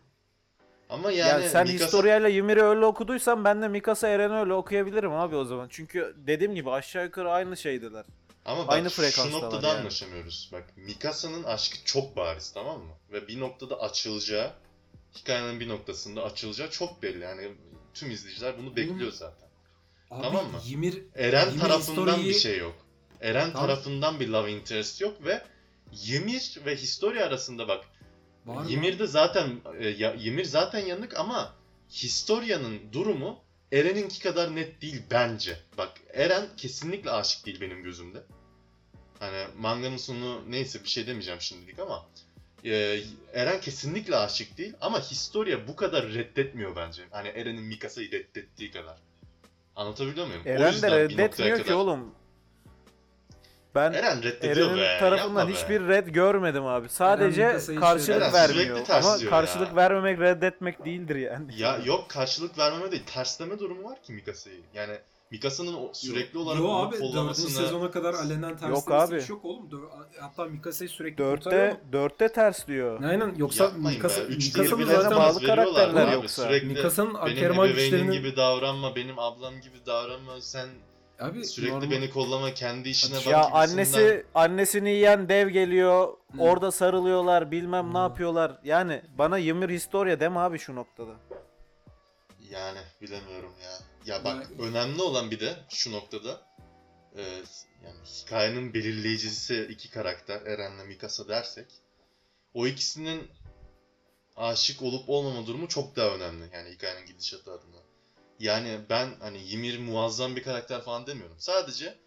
[0.90, 1.86] Ama Yani, yani, sen Mikasa...
[1.86, 5.68] Historia'yla Ymir'i öyle okuduysan ben de Mikasa Eren'i öyle okuyabilirim abi o zaman.
[5.70, 8.06] Çünkü dediğim gibi aşağı yukarı aynı şeydiler.
[8.50, 9.80] Ama bak Aynı şu noktada yani.
[9.80, 10.50] anlaşamıyoruz.
[10.54, 12.94] Bak Mikasa'nın aşkı çok bariz tamam mı?
[13.12, 14.52] Ve bir noktada açılacağı,
[15.16, 17.24] hikayenin bir noktasında açılacağı çok belli.
[17.24, 17.52] Yani
[17.94, 19.50] tüm izleyiciler bunu bekliyor zaten.
[20.12, 20.62] Abi Tamam mı?
[20.70, 22.76] Ymir Eren Ymir tarafından Historia'yı- bir şey yok.
[23.22, 23.68] Eren Tamam.
[23.68, 25.44] tarafından bir love interest yok ve
[26.08, 27.86] Ymir ve Historia arasında bak
[28.46, 28.72] var mı?
[28.72, 31.54] Ymir de zaten e, ya, Ymir zaten yanık ama
[31.90, 33.40] Historia'nın durumu
[33.72, 35.60] Eren'inki kadar net değil bence.
[35.78, 38.24] Bak Eren kesinlikle aşık değil benim gözümde.
[39.20, 42.06] Hani manganın sonu neyse bir şey demeyeceğim şimdilik ama
[42.66, 43.00] e,
[43.34, 47.02] Eren kesinlikle aşık değil ama Historia bu kadar reddetmiyor bence.
[47.12, 48.98] Hani Eren'in Mikasa'yı reddettiği kadar.
[49.76, 50.42] Anlatabiliyor muyum?
[50.46, 52.16] O Eren yüzden de reddetmiyor ki oğlum.
[53.76, 54.98] Ben Eren reddediyor Eren'in be.
[55.00, 56.90] tarafından hiçbir red görmedim abi.
[56.90, 58.80] Sadece karşılık Eren vermiyor.
[58.90, 59.76] Ama karşılık ya.
[59.76, 61.62] vermemek reddetmek değildir yani.
[61.62, 64.62] Ya yok karşılık vermeme değil, tersleme durumu var ki Mikasa'yı.
[64.74, 64.98] Yani
[65.32, 67.02] Mikasa'nın o sürekli olarak Yo onu abi 4.
[67.02, 67.50] kollamasını...
[67.50, 69.22] sezona kadar alenen ters Yok abi.
[69.22, 69.70] hiç yok oğlum.
[69.70, 69.90] Dö-
[70.22, 71.76] Hatta Mikasa'yı sürekli Dörtte, kurtarıyor.
[71.92, 73.04] dörtte ters diyor.
[73.04, 74.26] Aynen yoksa Yapmayın Mikasa, be.
[74.26, 76.14] Üç Mikasa'nın birbirlerine zaten bağlı veriyorlar karakterler abi.
[76.16, 76.44] yoksa.
[76.44, 80.68] Sürekli Mikasa'nın benim Akerman ebeveynim gibi davranma, benim ablam gibi davranma, sen
[81.20, 83.60] abi sürekli normal- beni kollama, kendi işine bak Ya gibisinden.
[83.62, 86.08] annesi annesini yiyen dev geliyor.
[86.08, 86.42] Hı.
[86.42, 88.02] Orada sarılıyorlar, bilmem ne Hı.
[88.02, 88.52] yapıyorlar.
[88.64, 91.12] Yani bana Ymir Historia deme abi şu noktada.
[92.50, 93.80] Yani bilemiyorum ya.
[94.06, 96.42] Ya bak Ya- önemli olan bir de şu noktada
[97.16, 97.22] e,
[97.86, 101.82] yani hikayenin belirleyicisi iki karakter Eren'le Mikasa dersek
[102.54, 103.28] o ikisinin
[104.36, 107.80] aşık olup olmama durumu çok daha önemli yani hikayenin gidişatı adına.
[108.40, 111.36] Yani ben hani Ymir muazzam bir karakter falan demiyorum.
[111.40, 111.98] Sadece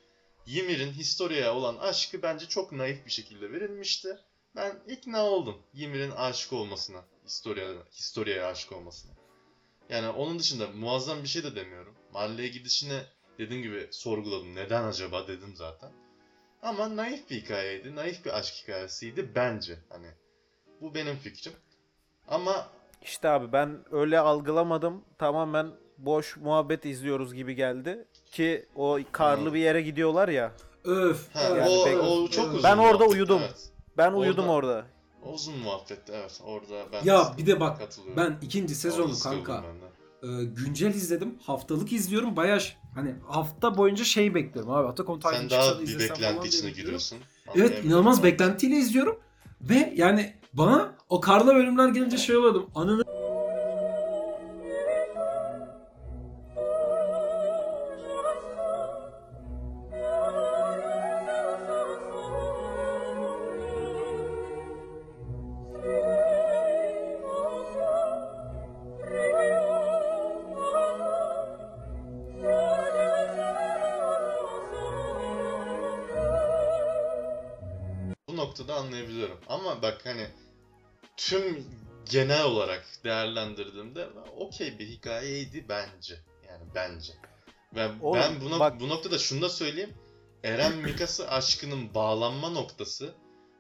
[0.47, 4.17] Ymir'in Historia'ya olan aşkı bence çok naif bir şekilde verilmişti.
[4.57, 9.13] Ben ikna oldum Ymir'in aşık olmasına, Historia'ya Historia'ya aşık olmasına.
[9.93, 11.95] Yani onun dışında muazzam bir şey de demiyorum.
[12.13, 12.99] Mahalleye gidişini
[13.39, 14.55] dediğim gibi sorguladım.
[14.55, 15.91] Neden acaba dedim zaten.
[16.63, 17.97] Ama naif bir hikayeydi.
[17.97, 19.79] Naif bir aşk hikayesiydi bence.
[19.89, 20.07] Hani
[20.81, 21.53] bu benim fikrim.
[22.29, 22.67] Ama
[23.03, 25.05] İşte abi ben öyle algılamadım.
[25.19, 28.05] Tamamen boş muhabbet izliyoruz gibi geldi.
[28.33, 29.55] Ki o karlı Anladım.
[29.55, 30.53] bir yere gidiyorlar ya.
[30.85, 31.35] Öf.
[31.35, 32.63] ha, öf, o, pek- o çok uzun.
[32.63, 33.41] Ben orada uyudum.
[33.45, 33.71] Evet.
[33.97, 34.87] Ben uyudum Orada- orada.
[34.87, 34.92] O
[35.23, 36.41] uzun muhabbetti evet.
[36.45, 37.83] Orada ben Ya bir de bak
[38.17, 39.65] ben ikinci sezonu kanka
[40.23, 41.39] e, güncel izledim.
[41.47, 42.37] Haftalık izliyorum.
[42.37, 42.61] Bayağı
[42.95, 44.89] hani hafta boyunca şey bekliyorum abi.
[44.89, 47.19] Attack on Titan Sen daha da bir beklenti içine giriyorsun.
[47.55, 49.19] Evet inanılmaz beklentiyle izliyorum.
[49.61, 52.71] Ve yani bana o karlı bölümler gelince şey oluyordum.
[52.75, 53.12] Ananı
[82.13, 86.19] genel olarak değerlendirdiğimde okey bir hikayeydi bence.
[86.49, 87.13] Yani bence.
[87.75, 89.95] Ve Oğlum, ben bu, nok- bak- bu noktada şunu da söyleyeyim.
[90.45, 93.15] Eren Mikasa aşkının bağlanma noktası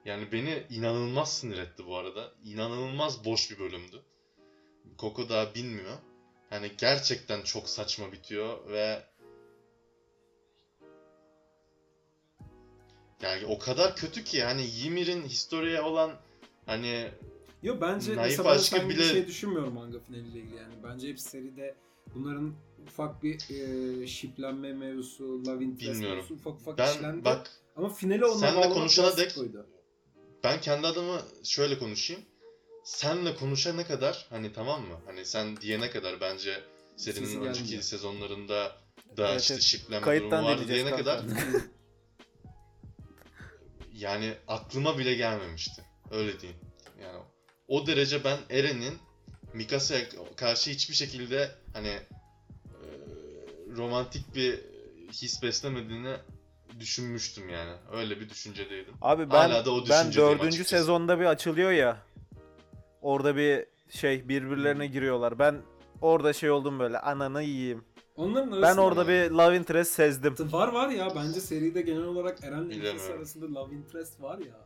[0.04, 2.30] yani beni inanılmaz sinir etti bu arada.
[2.44, 4.02] İnanılmaz boş bir bölümdü.
[4.98, 5.96] Koko daha bilmiyor.
[6.50, 9.02] Hani gerçekten çok saçma bitiyor ve
[13.22, 16.20] yani o kadar kötü ki hani Ymir'in Historia'ya olan
[16.66, 17.10] hani
[17.62, 20.74] Yo bence Naif mesela ben aşkı gibi bile- şey düşünmüyorum manga finaliyle ilgili yani.
[20.84, 21.74] Bence hep seride
[22.14, 22.54] bunların
[22.86, 26.16] ufak bir e, shiplenme mevzusu, love interest Bilmiyorum.
[26.16, 27.24] mevzusu ufak ufak ben işlendi.
[27.24, 29.66] bak Ama finali onunla Senle konuşana dek- sıkıydı.
[30.44, 32.22] ben kendi adıma şöyle konuşayım.
[32.84, 35.00] Senle konuşana kadar hani tamam mı?
[35.06, 36.60] Hani sen diyene kadar bence
[36.96, 37.82] serinin önceki gelmiyor.
[37.82, 38.72] sezonlarında
[39.16, 39.62] da Evet, işte evet.
[39.62, 41.04] shiplenme Kayıttan durumu vardı diyene kanka.
[41.04, 41.24] kadar
[43.92, 45.82] yani aklıma bile gelmemişti.
[46.10, 46.60] Öyle diyeyim.
[47.02, 47.18] Yani
[47.72, 48.94] o derece ben Eren'in
[49.54, 50.04] Mikasa'ya
[50.36, 52.00] karşı hiçbir şekilde hani e,
[53.76, 54.60] romantik bir
[55.12, 56.16] his beslemediğini
[56.80, 57.72] düşünmüştüm yani.
[57.92, 58.94] Öyle bir düşüncedeydim.
[59.02, 61.96] Abi ben Hala da o ben dördüncü sezonda bir açılıyor ya.
[63.02, 65.38] Orada bir şey birbirlerine giriyorlar.
[65.38, 65.56] Ben
[66.00, 67.84] orada şey oldum böyle ananı yiyeyim.
[68.16, 70.34] Onların Ben orada bir love interest sezdim.
[70.52, 74.64] var var ya bence seride genel olarak Eren'le ikisi arasında love interest var ya.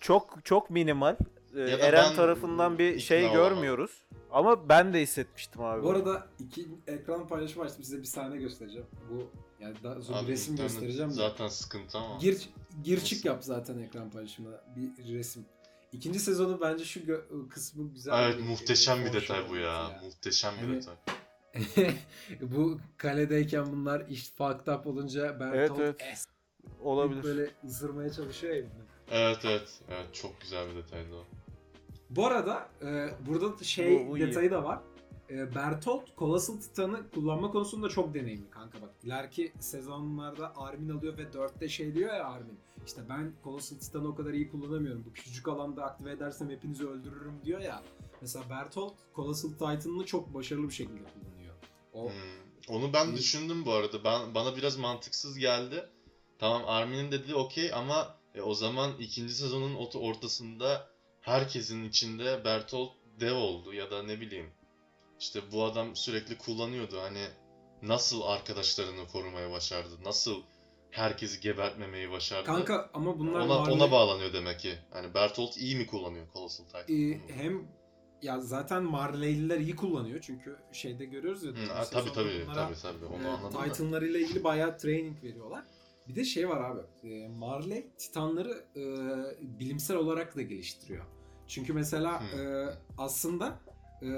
[0.00, 1.16] Çok çok minimal.
[1.56, 3.42] Ee, Ya da Eren ben tarafından bir ikna şey olamadım.
[3.44, 3.90] görmüyoruz.
[4.30, 5.82] Ama ben de hissetmiştim abi.
[5.82, 8.86] Bu arada iki ekran paylaşımı açtım size bir sahne göstereceğim.
[9.10, 9.30] Bu
[9.60, 11.10] yani daha sonra bir Abi resim internet göstereceğim.
[11.10, 11.14] de.
[11.14, 12.18] Zaten sıkıntı ama.
[12.18, 12.48] Gir,
[12.84, 15.44] gir çık yap zaten ekran paylaşımına bir resim.
[15.92, 18.24] İkinci sezonu bence şu gö- kısmı güzel.
[18.24, 20.00] Evet bir- muhteşem bir hoş detay bu ya.
[20.04, 20.94] Muhteşem bir Hani- detay.
[22.40, 26.00] bu kaledeyken bunlar iş fucked up olunca Bertolt Evet, evet.
[26.18, 26.28] es-
[26.82, 27.22] Olabilir.
[27.22, 28.62] böyle ısırmaya çalışıyor ya.
[29.10, 29.80] Evet evet.
[29.90, 31.24] Evet çok güzel bir detaydı o.
[32.10, 34.26] Bu arada e, burada şey Bu- bu iyi.
[34.26, 34.80] detayı da var.
[35.30, 38.90] E, Bertolt Colossal Titan'ı kullanma konusunda çok deneyimli kanka bak.
[39.02, 42.58] İleriki sezonlarda Armin alıyor ve 4'te şey diyor ya Armin.
[42.86, 45.04] İşte ben Colossal Titan'ı o kadar iyi kullanamıyorum.
[45.08, 47.82] Bu küçücük alanda aktive edersem hepinizi öldürürüm diyor ya.
[48.20, 51.54] Mesela Bertolt Colossal Titan'ını çok başarılı bir şekilde kullanıyor.
[51.92, 52.14] O Hmm.
[52.68, 53.16] Onu ben İyi.
[53.16, 54.04] düşündüm bu arada.
[54.04, 55.88] Ben bana biraz mantıksız geldi.
[56.38, 60.88] Tamam Armin'in dediği okey ama e, o zaman ikinci sezonun ort- ortasında
[61.28, 64.50] herkesin içinde Bertolt dev oldu ya da ne bileyim.
[65.20, 67.00] İşte bu adam sürekli kullanıyordu.
[67.00, 67.24] Hani
[67.82, 69.90] nasıl arkadaşlarını korumaya başardı?
[70.04, 70.42] Nasıl
[70.90, 72.46] herkesi gebertmemeyi başardı?
[72.46, 74.74] kanka ama bunlar ona Marvel- ona bağlanıyor demek ki.
[74.90, 76.96] Hani Bertolt iyi mi kullanıyor Colossal Titan?
[76.96, 77.68] e, hem
[78.22, 81.52] ya zaten Marley'liler iyi kullanıyor çünkü şeyde görüyoruz ya.
[81.52, 83.62] Hı, a, tabii tabii bunlara- tabii tabii onu Ee, anladım.
[83.72, 85.64] Titan'lar ile ilgili bayağı training veriyorlar.
[86.08, 87.08] Bir de şey var abi.
[87.08, 88.82] e, Marley Titanları e,
[89.60, 91.04] bilimsel olarak da geliştiriyor.
[91.48, 92.40] Çünkü mesela Hmm.
[92.40, 92.66] e,
[92.98, 93.58] aslında
[94.02, 94.08] e,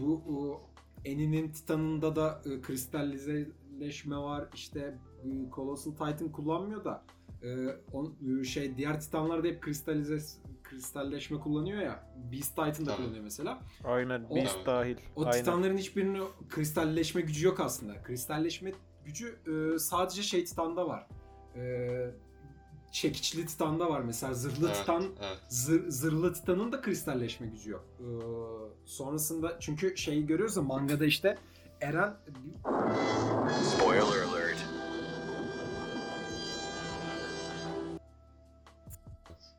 [0.00, 0.60] bu o,
[1.04, 4.48] Eni'nin Titan'ında da e, kristallizeleşme var.
[4.54, 4.80] İşte
[5.24, 7.04] e, Colossal Titan kullanmıyor da
[7.42, 7.48] e,
[7.92, 10.18] on, e, şey diğer Titanlarda hep kristalize
[10.62, 12.12] kristalleşme kullanıyor ya.
[12.32, 13.58] Beast Titan da kullanıyor mesela.
[13.84, 14.96] Aynen O- Beast dahil.
[15.16, 15.32] O Aynen.
[15.38, 18.02] titanların hiçbirinin kristalleşme gücü yok aslında.
[18.02, 18.72] Kristalleşme
[19.04, 19.38] gücü
[19.74, 21.06] e, sadece şey titanda var.
[21.56, 21.60] E,
[22.92, 24.00] çekiçli titanda var.
[24.00, 25.38] Mesela zırhlı Evet, titan evet.
[25.48, 27.84] zır, zırhlı titanın da kristalleşme gücü yok.
[28.00, 28.06] E,
[28.86, 31.38] sonrasında çünkü şeyi görüyoruz ya mangada işte
[31.80, 32.14] Eren
[33.64, 34.56] Spoiler alert.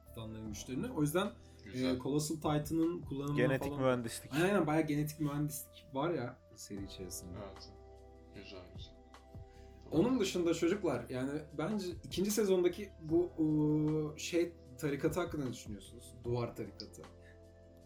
[0.08, 0.92] titanların güçlerini.
[0.92, 1.32] O yüzden
[1.64, 1.96] Güzel.
[1.96, 3.82] e, Colossal Titan'ın kullanımına Genetik falan...
[3.84, 4.34] mühendislik.
[4.34, 7.32] Aynen aynen bayağı genetik mühendislik var ya seri içerisinde.
[7.46, 7.70] Evet.
[8.36, 8.94] Güzel güzel.
[9.92, 16.14] Onun dışında çocuklar yani bence ikinci sezondaki bu ıı, şey tarikatı hakkında ne düşünüyorsunuz?
[16.24, 17.02] Duvar tarikatı.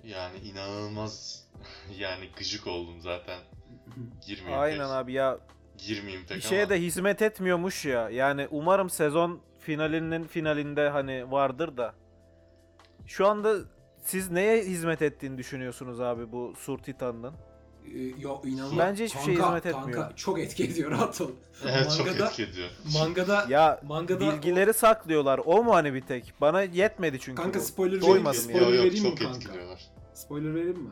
[0.04, 1.46] Yani inanılmaz
[2.00, 3.40] yani gıcık oldum zaten.
[4.28, 4.88] Girmeyeyim Aynen pek.
[4.96, 5.40] abi ya
[5.78, 6.70] Girmeyeyim pek bir şeye ama.
[6.70, 8.10] de hizmet etmiyormuş ya.
[8.10, 11.96] Yani umarım sezon finalinin finalinde hani vardır da.
[13.08, 13.56] Şu anda
[14.04, 17.34] siz neye hizmet ettiğini düşünüyorsunuz abi bu Sur Titan'ın?
[17.96, 18.78] Ee, yo inanılmaz.
[18.80, 19.92] Bence hiçbir şey hizmet etmiyor.
[20.02, 21.30] Kanka çok etki ediyor rahat ol.
[21.66, 22.70] Evet çok Mangada- etki ediyor.
[22.94, 25.42] Mangada Ya mangada bilgileri saklıyorlar.
[25.46, 26.34] O mu hani bir tek?
[26.42, 28.34] Bana yetmedi çünkü kanka spoiler vereyim mi?
[28.36, 29.38] Spoiler Yok yok vereyim mi çok kanka?
[29.38, 29.82] etkiliyorlar.
[30.14, 30.90] Spoiler vereyim mi?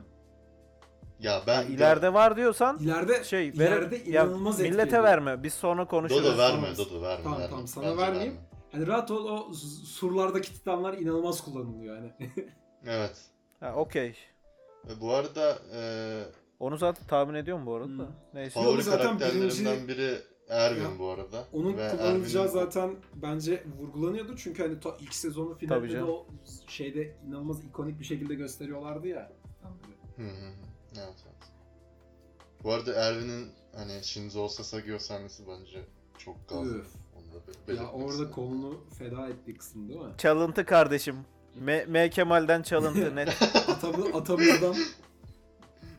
[1.19, 5.03] Ya ben İleride var diyorsan İleride şey ileride ya inanılmaz etki millete ediyor.
[5.03, 5.43] verme.
[5.43, 6.23] Biz sonra konuşuruz.
[6.23, 6.77] Dodo verme.
[6.77, 7.23] Dodo verme.
[7.23, 7.49] Tamam, verme.
[7.49, 8.33] tamam, sana Bence vermeyeyim.
[8.33, 8.47] verme.
[8.71, 9.53] Hani rahat ol o
[9.87, 12.11] surlardaki titanlar inanılmaz kullanılıyor yani.
[12.87, 13.21] Evet.
[13.59, 14.15] Ha okey.
[14.89, 15.79] E, Bu arada e,
[16.63, 17.87] Onu zaten tahmin ediyorum bu arada.
[17.87, 18.05] Hmm.
[18.33, 18.59] Neyse.
[18.59, 20.17] Yok, favori zaten karakterlerimden birinci- biri
[20.49, 21.47] Erwin Ya, bu arada.
[21.53, 26.27] Onun Ve kullanılacağı Erwin'in- zaten bence vurgulanıyordu çünkü hani ta ilk sezonun finalinde de o
[26.67, 29.31] şeyde inanılmaz ikonik bir şekilde gösteriyorlardı ya.
[30.15, 30.51] Hı hı hı.
[30.97, 31.51] Evet evet.
[32.63, 35.81] Bu arada Erwin'in hani Shinzo Sasageo sahnesi bence
[36.17, 36.77] çok gazlı.
[36.79, 38.31] Da be- Ya orada istedim.
[38.31, 40.11] kolunu feda ettiği kısım değil mi?
[40.17, 41.15] Çalıntı kardeşim.
[41.55, 43.29] M, M Kemal'den çalıntı net.
[43.69, 44.75] Atamı, atamızdan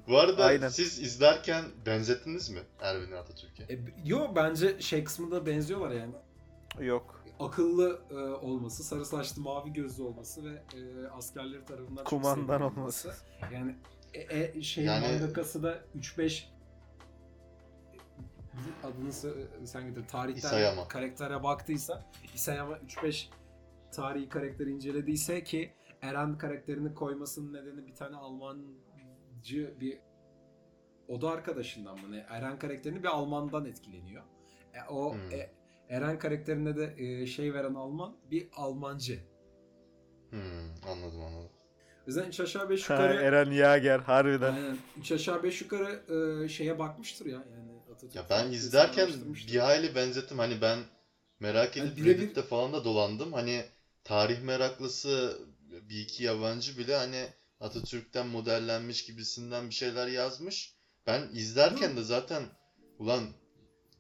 [0.08, 0.68] Bu arada Aynen.
[0.68, 3.74] siz izlerken benzettiniz mi Erwin'i Atatürk'e?
[3.74, 6.14] e, yo bence şey kısmında benziyorlar yani.
[6.80, 7.24] Yok.
[7.40, 13.14] Akıllı e, olması, sarı saçlı, mavi gözlü olması ve e, askerleri tarafından Kumandan olması.
[13.52, 13.76] Yani
[14.14, 16.44] e, e, şey Yani- mangakası da 3-5
[18.84, 19.12] adını
[19.66, 20.08] sen getir.
[20.08, 20.88] Tarihten Isayama.
[20.88, 23.28] karaktere baktıysa Isayama 3-5
[23.92, 28.16] tarihi karakteri incelediyse ki Eren karakterini koymasının nedeni bir tane
[29.44, 29.98] Almancı bir
[31.08, 32.26] oda arkadaşından mı ne?
[32.30, 34.22] Eren karakterini bir Almandan etkileniyor.
[34.74, 35.30] E, o Hmm.
[35.32, 35.50] e,
[35.88, 39.18] Eren karakterine de e, şey veren Alman bir Almancı.
[40.30, 41.50] Hmm, anladım anladım.
[42.04, 44.52] O yüzden 3 aşağı 5 Ha, yukarı Eren Yager harbiden.
[44.54, 44.78] Aynen.
[44.98, 46.02] 3 aşağı 5 yukarı
[46.44, 47.32] e, şeye bakmıştır ya.
[47.32, 49.08] Yani Atatürk Ya ben izlerken
[49.48, 50.38] bir hayli benzettim.
[50.38, 50.78] Hani ben
[51.40, 53.32] Merak Yani edip birebir- Reddit'te falan da dolandım.
[53.32, 53.64] Hani
[54.04, 55.38] tarih meraklısı
[55.70, 57.26] bir iki yabancı bile hani
[57.60, 60.74] Atatürk'ten modellenmiş gibisinden bir şeyler yazmış.
[61.06, 62.42] Ben izlerken de zaten
[62.98, 63.24] ulan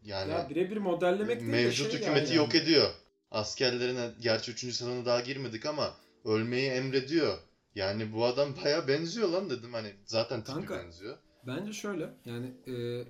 [0.02, 2.36] yani ya birebir modellemek değil de mevcut şey hükümeti yani.
[2.36, 2.90] yok ediyor.
[3.30, 4.60] Askerlerine gerçi 3.
[4.60, 5.94] sezona daha girmedik ama
[6.24, 7.38] ölmeyi emrediyor.
[7.74, 11.18] Yani bu adam baya benziyor lan dedim hani zaten tipi Kanka, benziyor.
[11.46, 13.04] Bence şöyle yani e,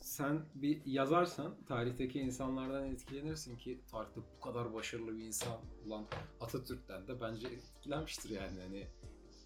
[0.00, 6.06] sen bir yazarsan tarihteki insanlardan etkilenirsin ki tarihte bu kadar başarılı bir insan olan
[6.40, 8.86] Atatürk'ten de bence etkilenmiştir yani hani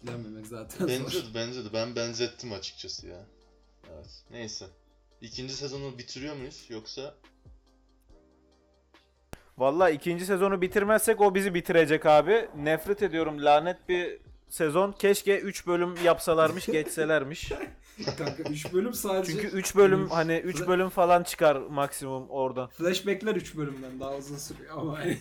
[0.03, 0.87] etkilenmemek zaten.
[0.87, 1.69] Benziyordu benziyordu.
[1.73, 3.25] Ben benzettim açıkçası ya.
[3.93, 4.23] Evet.
[4.31, 4.65] Neyse.
[5.21, 7.15] İkinci sezonu bitiriyor muyuz yoksa
[9.57, 12.49] Vallahi ikinci sezonu bitirmezsek o bizi bitirecek abi.
[12.57, 14.91] Nefret ediyorum lanet bir sezon.
[14.91, 17.51] Keşke 3 bölüm yapsalarmış, geçselermiş.
[18.17, 22.69] Kanka 3 bölüm sadece Çünkü 3 bölüm hani 3 bölüm falan çıkar maksimum oradan.
[22.69, 24.99] flashbackler 3 bölümden daha uzun sürüyor ama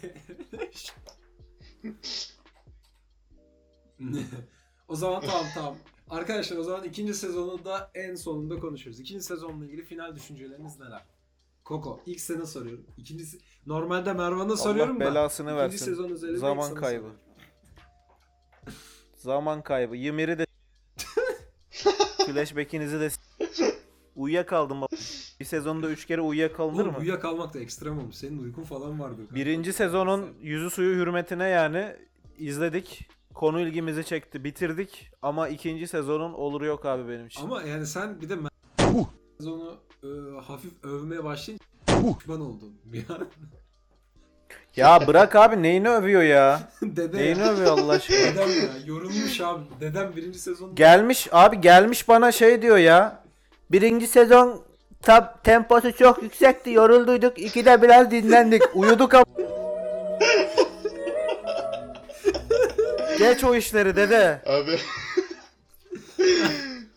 [4.92, 5.76] o zaman tamam tamam.
[6.10, 9.00] Arkadaşlar o zaman ikinci sezonu da en sonunda konuşuruz.
[9.00, 11.02] İkinci sezonla ilgili final düşünceleriniz neler?
[11.64, 12.84] Koko ilk sana soruyorum.
[12.98, 15.04] İkincisi normalde Mervan'a soruyorum da.
[15.04, 15.84] belasını ikinci versin.
[15.84, 16.96] sezon özelinde ilk Zaman sana kaybı.
[17.02, 17.20] soruyorum.
[19.16, 19.96] Zaman kaybı.
[19.96, 20.46] Ymir'i de
[22.26, 23.08] Flashback'inizi de
[24.16, 24.80] uyuyakaldım.
[24.80, 24.88] baba.
[25.40, 26.98] Bir sezonda 3 kere uyuyakalınır Oğlum mı?
[26.98, 28.14] uyuyakalmak da ekstrem olmuş.
[28.16, 29.22] Senin uykun falan vardı.
[29.34, 31.96] Birinci sezonun yüzü suyu hürmetine yani
[32.38, 33.08] izledik.
[33.34, 35.10] Konu ilgimizi çekti, bitirdik.
[35.22, 37.42] Ama ikinci sezonun olur yok abi benim için.
[37.42, 38.34] Ama yani sen bir de
[39.38, 40.08] sezonu e,
[40.46, 41.64] hafif övmeye başlayınca
[42.18, 43.28] pişman oldun bir an.
[44.76, 46.60] Ya bırak abi neyini övüyor ya?
[46.82, 47.52] Dede Neyini ya.
[47.52, 48.16] övüyor Allah aşkına?
[48.34, 49.62] Dedem ya yorulmuş abi.
[49.80, 53.22] Dedem birinci sezon Gelmiş abi gelmiş bana şey diyor ya.
[53.70, 54.62] Birinci sezon
[55.02, 57.38] tab temposu çok yüksekti yorulduyduk.
[57.38, 58.62] İkide biraz dinlendik.
[58.74, 59.24] Uyuduk ama.
[63.18, 64.42] Geç o işleri dede.
[64.46, 64.78] abi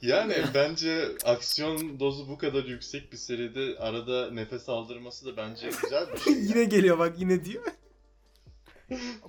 [0.01, 6.05] Yani bence aksiyon dozu bu kadar yüksek bir seride arada nefes aldırması da bence güzel
[6.13, 6.33] bir şey.
[6.41, 7.63] yine geliyor bak yine diyor.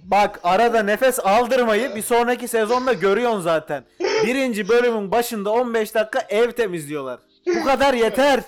[0.01, 3.85] Bak arada nefes aldırmayı bir sonraki sezonda görüyorsun zaten.
[4.01, 7.21] Birinci bölümün başında 15 dakika ev temizliyorlar.
[7.47, 8.41] Bu kadar yeter.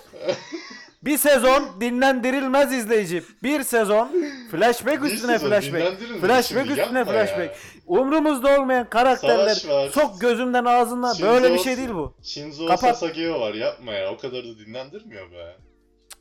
[1.09, 3.23] Bir sezon dinlendirilmez izleyici.
[3.43, 4.09] Bir sezon
[4.51, 5.75] flashback Bir üstüne sezon flashback.
[5.87, 7.27] dinlendirilmez Flashback şimdi, üstüne yapma ya.
[7.27, 7.57] flashback.
[7.87, 9.93] Umrumuzda olmayan karakterler Savaş var.
[9.93, 12.15] çok gözümden ağzından Shinzo- böyle bir şey değil bu.
[12.23, 12.99] Shinzo Kapat.
[12.99, 15.57] Sasageo var yapma ya o kadar da dinlendirmiyor be.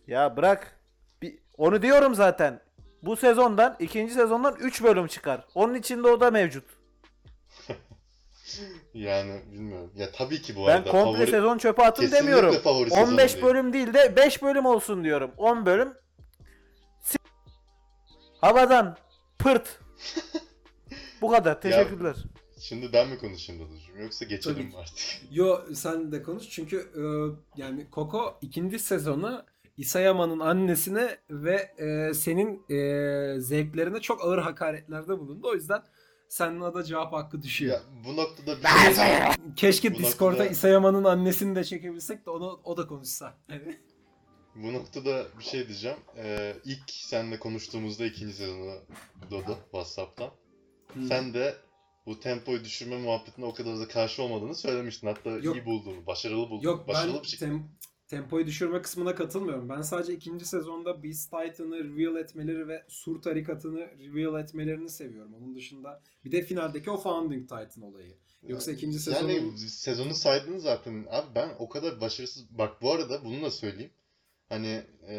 [0.08, 0.80] Ya bırak.
[1.22, 2.60] Bir, onu diyorum zaten.
[3.04, 5.46] Bu sezondan ikinci sezondan 3 bölüm çıkar.
[5.56, 6.64] Onun içinde o da mevcut.
[8.94, 9.92] Yani bilmiyorum.
[9.96, 11.32] Ya tabii ki bu Ben arada komple favori...
[11.32, 12.56] sezon çöpe atın Kesinlikle demiyorum.
[12.56, 13.46] favori sezon 15 değil.
[13.46, 15.32] bölüm değil de 5 bölüm olsun diyorum.
[15.38, 15.94] 10 bölüm
[17.02, 17.18] s-
[18.42, 18.98] havadan
[19.40, 19.80] pırt.
[21.22, 21.62] Bu kadar.
[21.62, 22.16] Teşekkürler.
[22.60, 24.98] Şimdi ben mi konuşayım Dadıcığım yoksa geçelim Tabii artık?
[25.32, 27.02] Yo sen de konuş çünkü e,
[27.62, 29.46] yani Koko ikinci sezonu
[29.78, 35.48] Isayama'nın annesine ve e, senin e, zevklerine çok ağır hakaretlerde bulundu.
[35.50, 35.82] O yüzden
[36.30, 37.74] senin da cevap hakkı düşüyor.
[37.76, 38.96] Ya bu noktada bir şey
[39.56, 43.38] Keşke Bu Discord'da noktada- Isayama'nın annesini de çekebilsek de onu o da konuşsa.
[44.56, 45.98] Bu noktada bir şey diyeceğim.
[46.18, 48.74] Ee, ilk seninle konuştuğumuzda ikinci sezonu
[49.32, 50.30] Dodo WhatsApp'tan.
[51.08, 51.56] Sen de
[52.06, 55.08] bu tempoyu düşürme muhabbetine o kadar da karşı olmadığını söylemiştin.
[55.08, 55.56] Hatta Yok.
[55.56, 56.66] iyi bulduğunu, başarılı bulduğunu.
[56.66, 57.50] Yok başarılı ben bir şekilde.
[57.52, 57.64] tem-
[58.08, 59.70] tempoyu düşürme kısmına katılmıyorum.
[59.70, 65.34] Ben sadece ikinci sezonda Beast Titan'ı reveal etmeleri ve Sur tarikatını reveal etmelerini seviyorum.
[65.34, 68.18] Onun dışında bir de finaldeki o Founding Titan olayı.
[68.44, 69.30] Yoksa ikinci sezonun...
[69.30, 71.06] Yani sezonu saydın zaten.
[71.10, 72.58] Abi ben o kadar başarısız...
[72.58, 73.92] Bak bu arada bunu da söyleyeyim.
[74.50, 75.16] Hani e,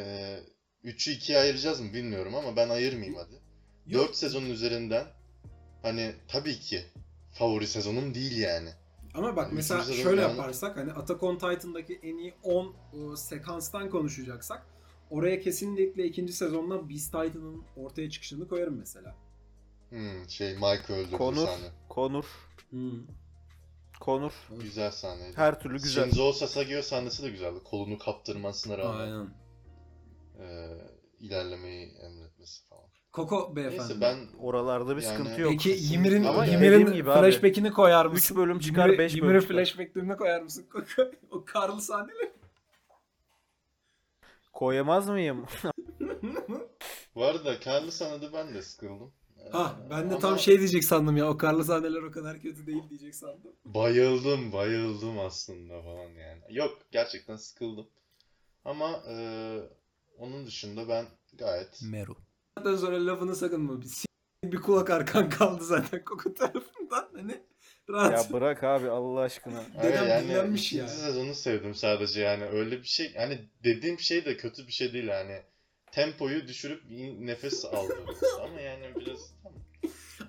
[0.85, 3.35] 3'ü 2'ye ayıracağız mı bilmiyorum ama ben ayırmayayım hadi.
[3.87, 4.09] Yok.
[4.09, 5.07] 4 sezonun üzerinden
[5.83, 6.85] hani tabii ki
[7.33, 8.71] favori sezonum değil yani.
[9.19, 12.67] Ama bak mesela şöyle yani- yaparsak hani Attack on Titan'daki en iyi 10
[13.13, 14.67] e, sekanstan konuşacaksak
[15.11, 19.17] oraya kesinlikle ikinci sezondan Beast Titan'ın ortaya çıkışını koyarım mesela.
[19.89, 21.47] Hmm, şey Mike öldürdü Konur.
[21.47, 21.71] sahne.
[21.89, 22.25] Konur.
[22.71, 23.01] Hmm.
[24.01, 24.33] Konur.
[24.61, 25.37] Güzel sahneydi.
[25.37, 26.05] Her türlü güzel.
[26.05, 27.61] Shinzo Sasageo sahnesi de güzeldi.
[27.65, 29.31] Kolunu kaptırmasına rağmen Aynen.
[30.41, 30.77] e,
[31.21, 32.88] ilerlemeyi emretmesi falan.
[33.19, 33.81] Koko beyefendi.
[33.81, 35.51] Neyse ben Oralarda bir Yani- sıkıntı yok.
[35.53, 38.35] Peki Ymir'in Ama Ymir'in dediğim gibi abi, flashback'ini koyar mısın?
[38.35, 39.55] üç bölüm çıkar, Ymir'i- beş bölüm Ymir'in çıkar.
[39.55, 40.67] flashback'lerini koyar mısın?
[40.73, 41.11] Koko?
[41.31, 42.33] o karlı sahneleri.
[44.53, 45.47] Koyamaz mıyım?
[47.15, 49.13] bu arada Karlı sahnede ben de sıkıldım.
[49.53, 51.29] ha Ee, ben de ama tam şey diyecek sandım ya.
[51.31, 53.53] O karlı sahneler o kadar kötü değil diyecek sandım.
[53.65, 56.41] Bayıldım, bayıldım aslında falan yani.
[56.51, 57.87] Yok, gerçekten sıkıldım.
[58.65, 59.15] Ama e,
[60.19, 61.07] onun dışında ben
[61.39, 62.17] gayet Meru.
[62.59, 63.83] Saatten sonra lafını sakınma.
[63.83, 63.89] Bir,
[64.53, 67.09] bir kulak arkan kaldı zaten Koko tarafından.
[67.15, 67.41] Hani
[67.91, 68.13] rahat.
[68.13, 69.63] Ya bırak abi Allah aşkına.
[69.83, 70.89] Dedem yani dinlenmiş ya.
[70.89, 75.09] sezonu sevdim sadece yani öyle bir şey hani dediğim şey de kötü bir şey değil
[75.09, 75.43] yani
[75.93, 79.35] tempoyu düşürüp bir nefes aldırıyoruz ama yani biraz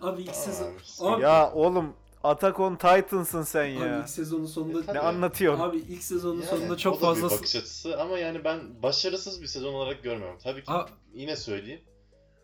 [0.01, 0.67] Abi ilk sezon...
[0.67, 1.15] abi.
[1.15, 3.99] Abi, Ya oğlum Attack on Titans'ın sen abi ya.
[3.99, 4.79] ilk sezonun sonunda...
[4.79, 4.97] E, tabii.
[4.97, 5.63] Ne anlatıyorsun?
[5.63, 7.29] Abi ilk sezonun Yani sonunda çok fazla...
[7.29, 10.37] bakış açısı ama yani ben başarısız bir sezon olarak görmüyorum.
[10.43, 10.85] Tabii ki Aa.
[11.13, 11.81] yine söyleyeyim.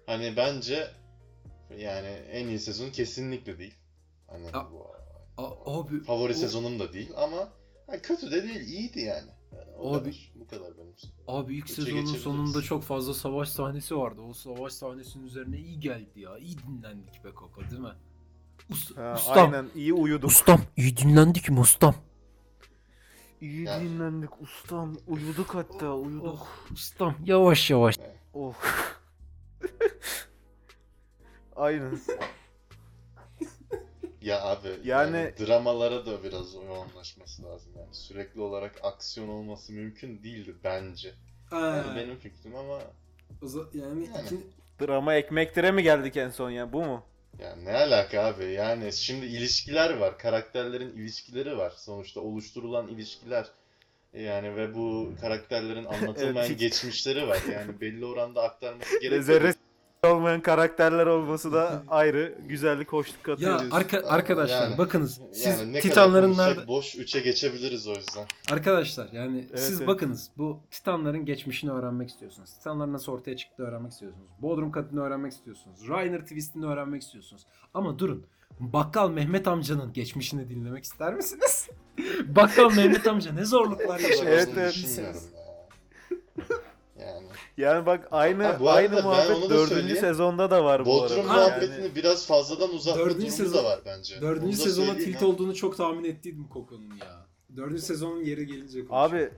[0.05, 0.87] Hani bence
[1.77, 3.73] yani en iyi sezon kesinlikle değil.
[4.27, 4.71] Hani Aa.
[4.71, 4.87] bu
[5.37, 6.03] A- abi...
[6.03, 7.37] favori o- sezonum da değil ama
[7.87, 9.31] ha, kötü de değil, iyiydi yani.
[9.79, 9.99] O Abi.
[9.99, 10.31] kadar.
[10.35, 11.09] Bu kadar benim için.
[11.27, 14.21] Abi ilk Üçe sezonun sonunda çok fazla savaş sahnesi vardı.
[14.21, 16.37] O savaş sahnesinin üzerine iyi geldi ya.
[16.37, 17.93] İyi dinlendik be Koko değil mi?
[18.69, 19.53] Us- Ha, ustam.
[19.53, 20.29] aynen iyi uyuduk.
[20.29, 20.61] Ustam.
[20.77, 21.95] iyi dinlendik mi ustam?
[23.41, 23.81] İyi Ya.
[23.81, 24.95] dinlendik ustam.
[25.07, 26.25] Uyuduk hatta uyuduk.
[26.41, 27.15] Oh, ustam.
[27.25, 27.95] Yavaş yavaş.
[28.33, 28.53] Oh.
[31.55, 31.99] Aynen.
[34.21, 37.87] Ya abi Yani- yani, dramalara da biraz yoğunlaşması lazım yani.
[37.95, 41.13] Sürekli olarak aksiyon olması mümkün değildi bence.
[41.49, 42.79] Ha, Yani benim fikrim ama
[43.73, 44.25] yani, Yani.
[44.25, 44.47] iki-
[44.81, 46.73] Drama ekmektire mi geldik en son ya?
[46.73, 47.03] Bu mu?
[47.39, 48.45] Ya ne alaka abi?
[48.45, 50.17] Yani şimdi ilişkiler var.
[50.17, 51.73] Karakterlerin ilişkileri var.
[51.77, 53.45] Sonuçta oluşturulan ilişkiler.
[54.13, 56.59] Yani ve bu karakterlerin anlatılmayan Evet.
[56.59, 57.39] geçmişleri var.
[57.53, 59.53] Yani belli oranda aktarması gerekiyor.
[60.05, 62.35] Olmayan karakterler olması da ayrı.
[62.47, 63.77] Güzellik, hoşluk katıyor Ya diyorsun.
[63.77, 67.93] arka, arkadaşlar Yani- bakınız siz Yani ne Titanların kadar nerede konuşsak boş 3'e geçebiliriz o
[67.93, 68.25] yüzden.
[68.51, 69.87] Arkadaşlar yani Evet, siz evet.
[69.87, 72.53] bakınız bu Titanların geçmişini öğrenmek istiyorsunuz.
[72.53, 74.27] Titanlar nasıl ortaya çıktı öğrenmek istiyorsunuz.
[74.41, 75.89] Bodrum katını öğrenmek istiyorsunuz.
[75.89, 77.41] Reiner twistini öğrenmek istiyorsunuz.
[77.73, 78.25] Ama durun.
[78.59, 81.69] Bakkal Mehmet amcanın geçmişini dinlemek ister misiniz?
[82.27, 84.31] Bakkal Mehmet amca ne zorluklar yaşamış.
[84.31, 84.73] Evet, evet.
[84.73, 85.44] düşünmüyorum ya.
[87.57, 89.97] Yani Yani bak aynı Ha, bu arada aynı ben muhabbet onu da dördüncü söyleyeyim.
[89.99, 91.29] sezonda da var bu Bodrum arada.
[91.33, 94.13] Ha, muhabbetini biraz fazladan uzatma Dördüncü durumu sezon- da var bence.
[94.15, 95.25] Onu Dördüncü da sezona söyleyeyim tilt ha.
[95.25, 97.25] olduğunu çok tahmin ettiydim Koko'nun ya.
[97.57, 99.15] Dördüncü sezonun yeri gelince konuşalım.
[99.15, 99.29] Abi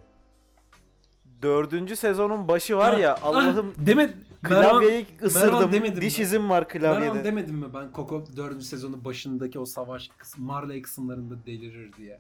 [1.42, 4.14] dördüncü sezonun başı var Ah, ya ah, Allah'ım Deme,
[4.44, 5.72] klavyeyi Mervan ısırdım.
[5.72, 6.24] demedim Diş mi?
[6.24, 7.24] izim var Mervan klavyede.
[7.24, 12.20] demedim mi ben Koko dördüncü sezonun başındaki o savaş kısmı, Marley kısımlarında delirir diye.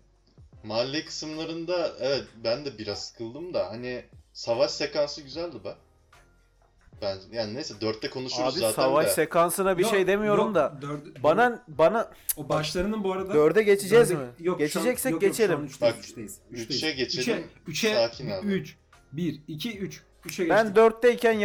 [0.64, 5.76] Mahalle kısımlarında evet ben de biraz sıkıldım da hani savaş sekansı güzeldi be.
[7.02, 9.10] Ben yani neyse dörtte konuşuruz Abi zaten savaş de.
[9.12, 10.74] sekansına bir Yok, şey demiyorum yok, da.
[10.82, 14.28] dördü- Bana bana o başlarının bu arada dörde geçeceğiz dörde- mi?
[14.39, 15.70] Yok, Geçeceksek yok, yok, şu geçelim.
[15.82, 16.95] Bak, üçteyiz, üçe üçteyiz.
[16.98, 17.43] geçelim.
[17.68, 18.48] Üçe, üçe Sakin abi.
[18.48, 18.76] 3
[19.12, 20.50] 1 2 3 3'e geçtik.
[20.50, 21.34] Ben dörtteyken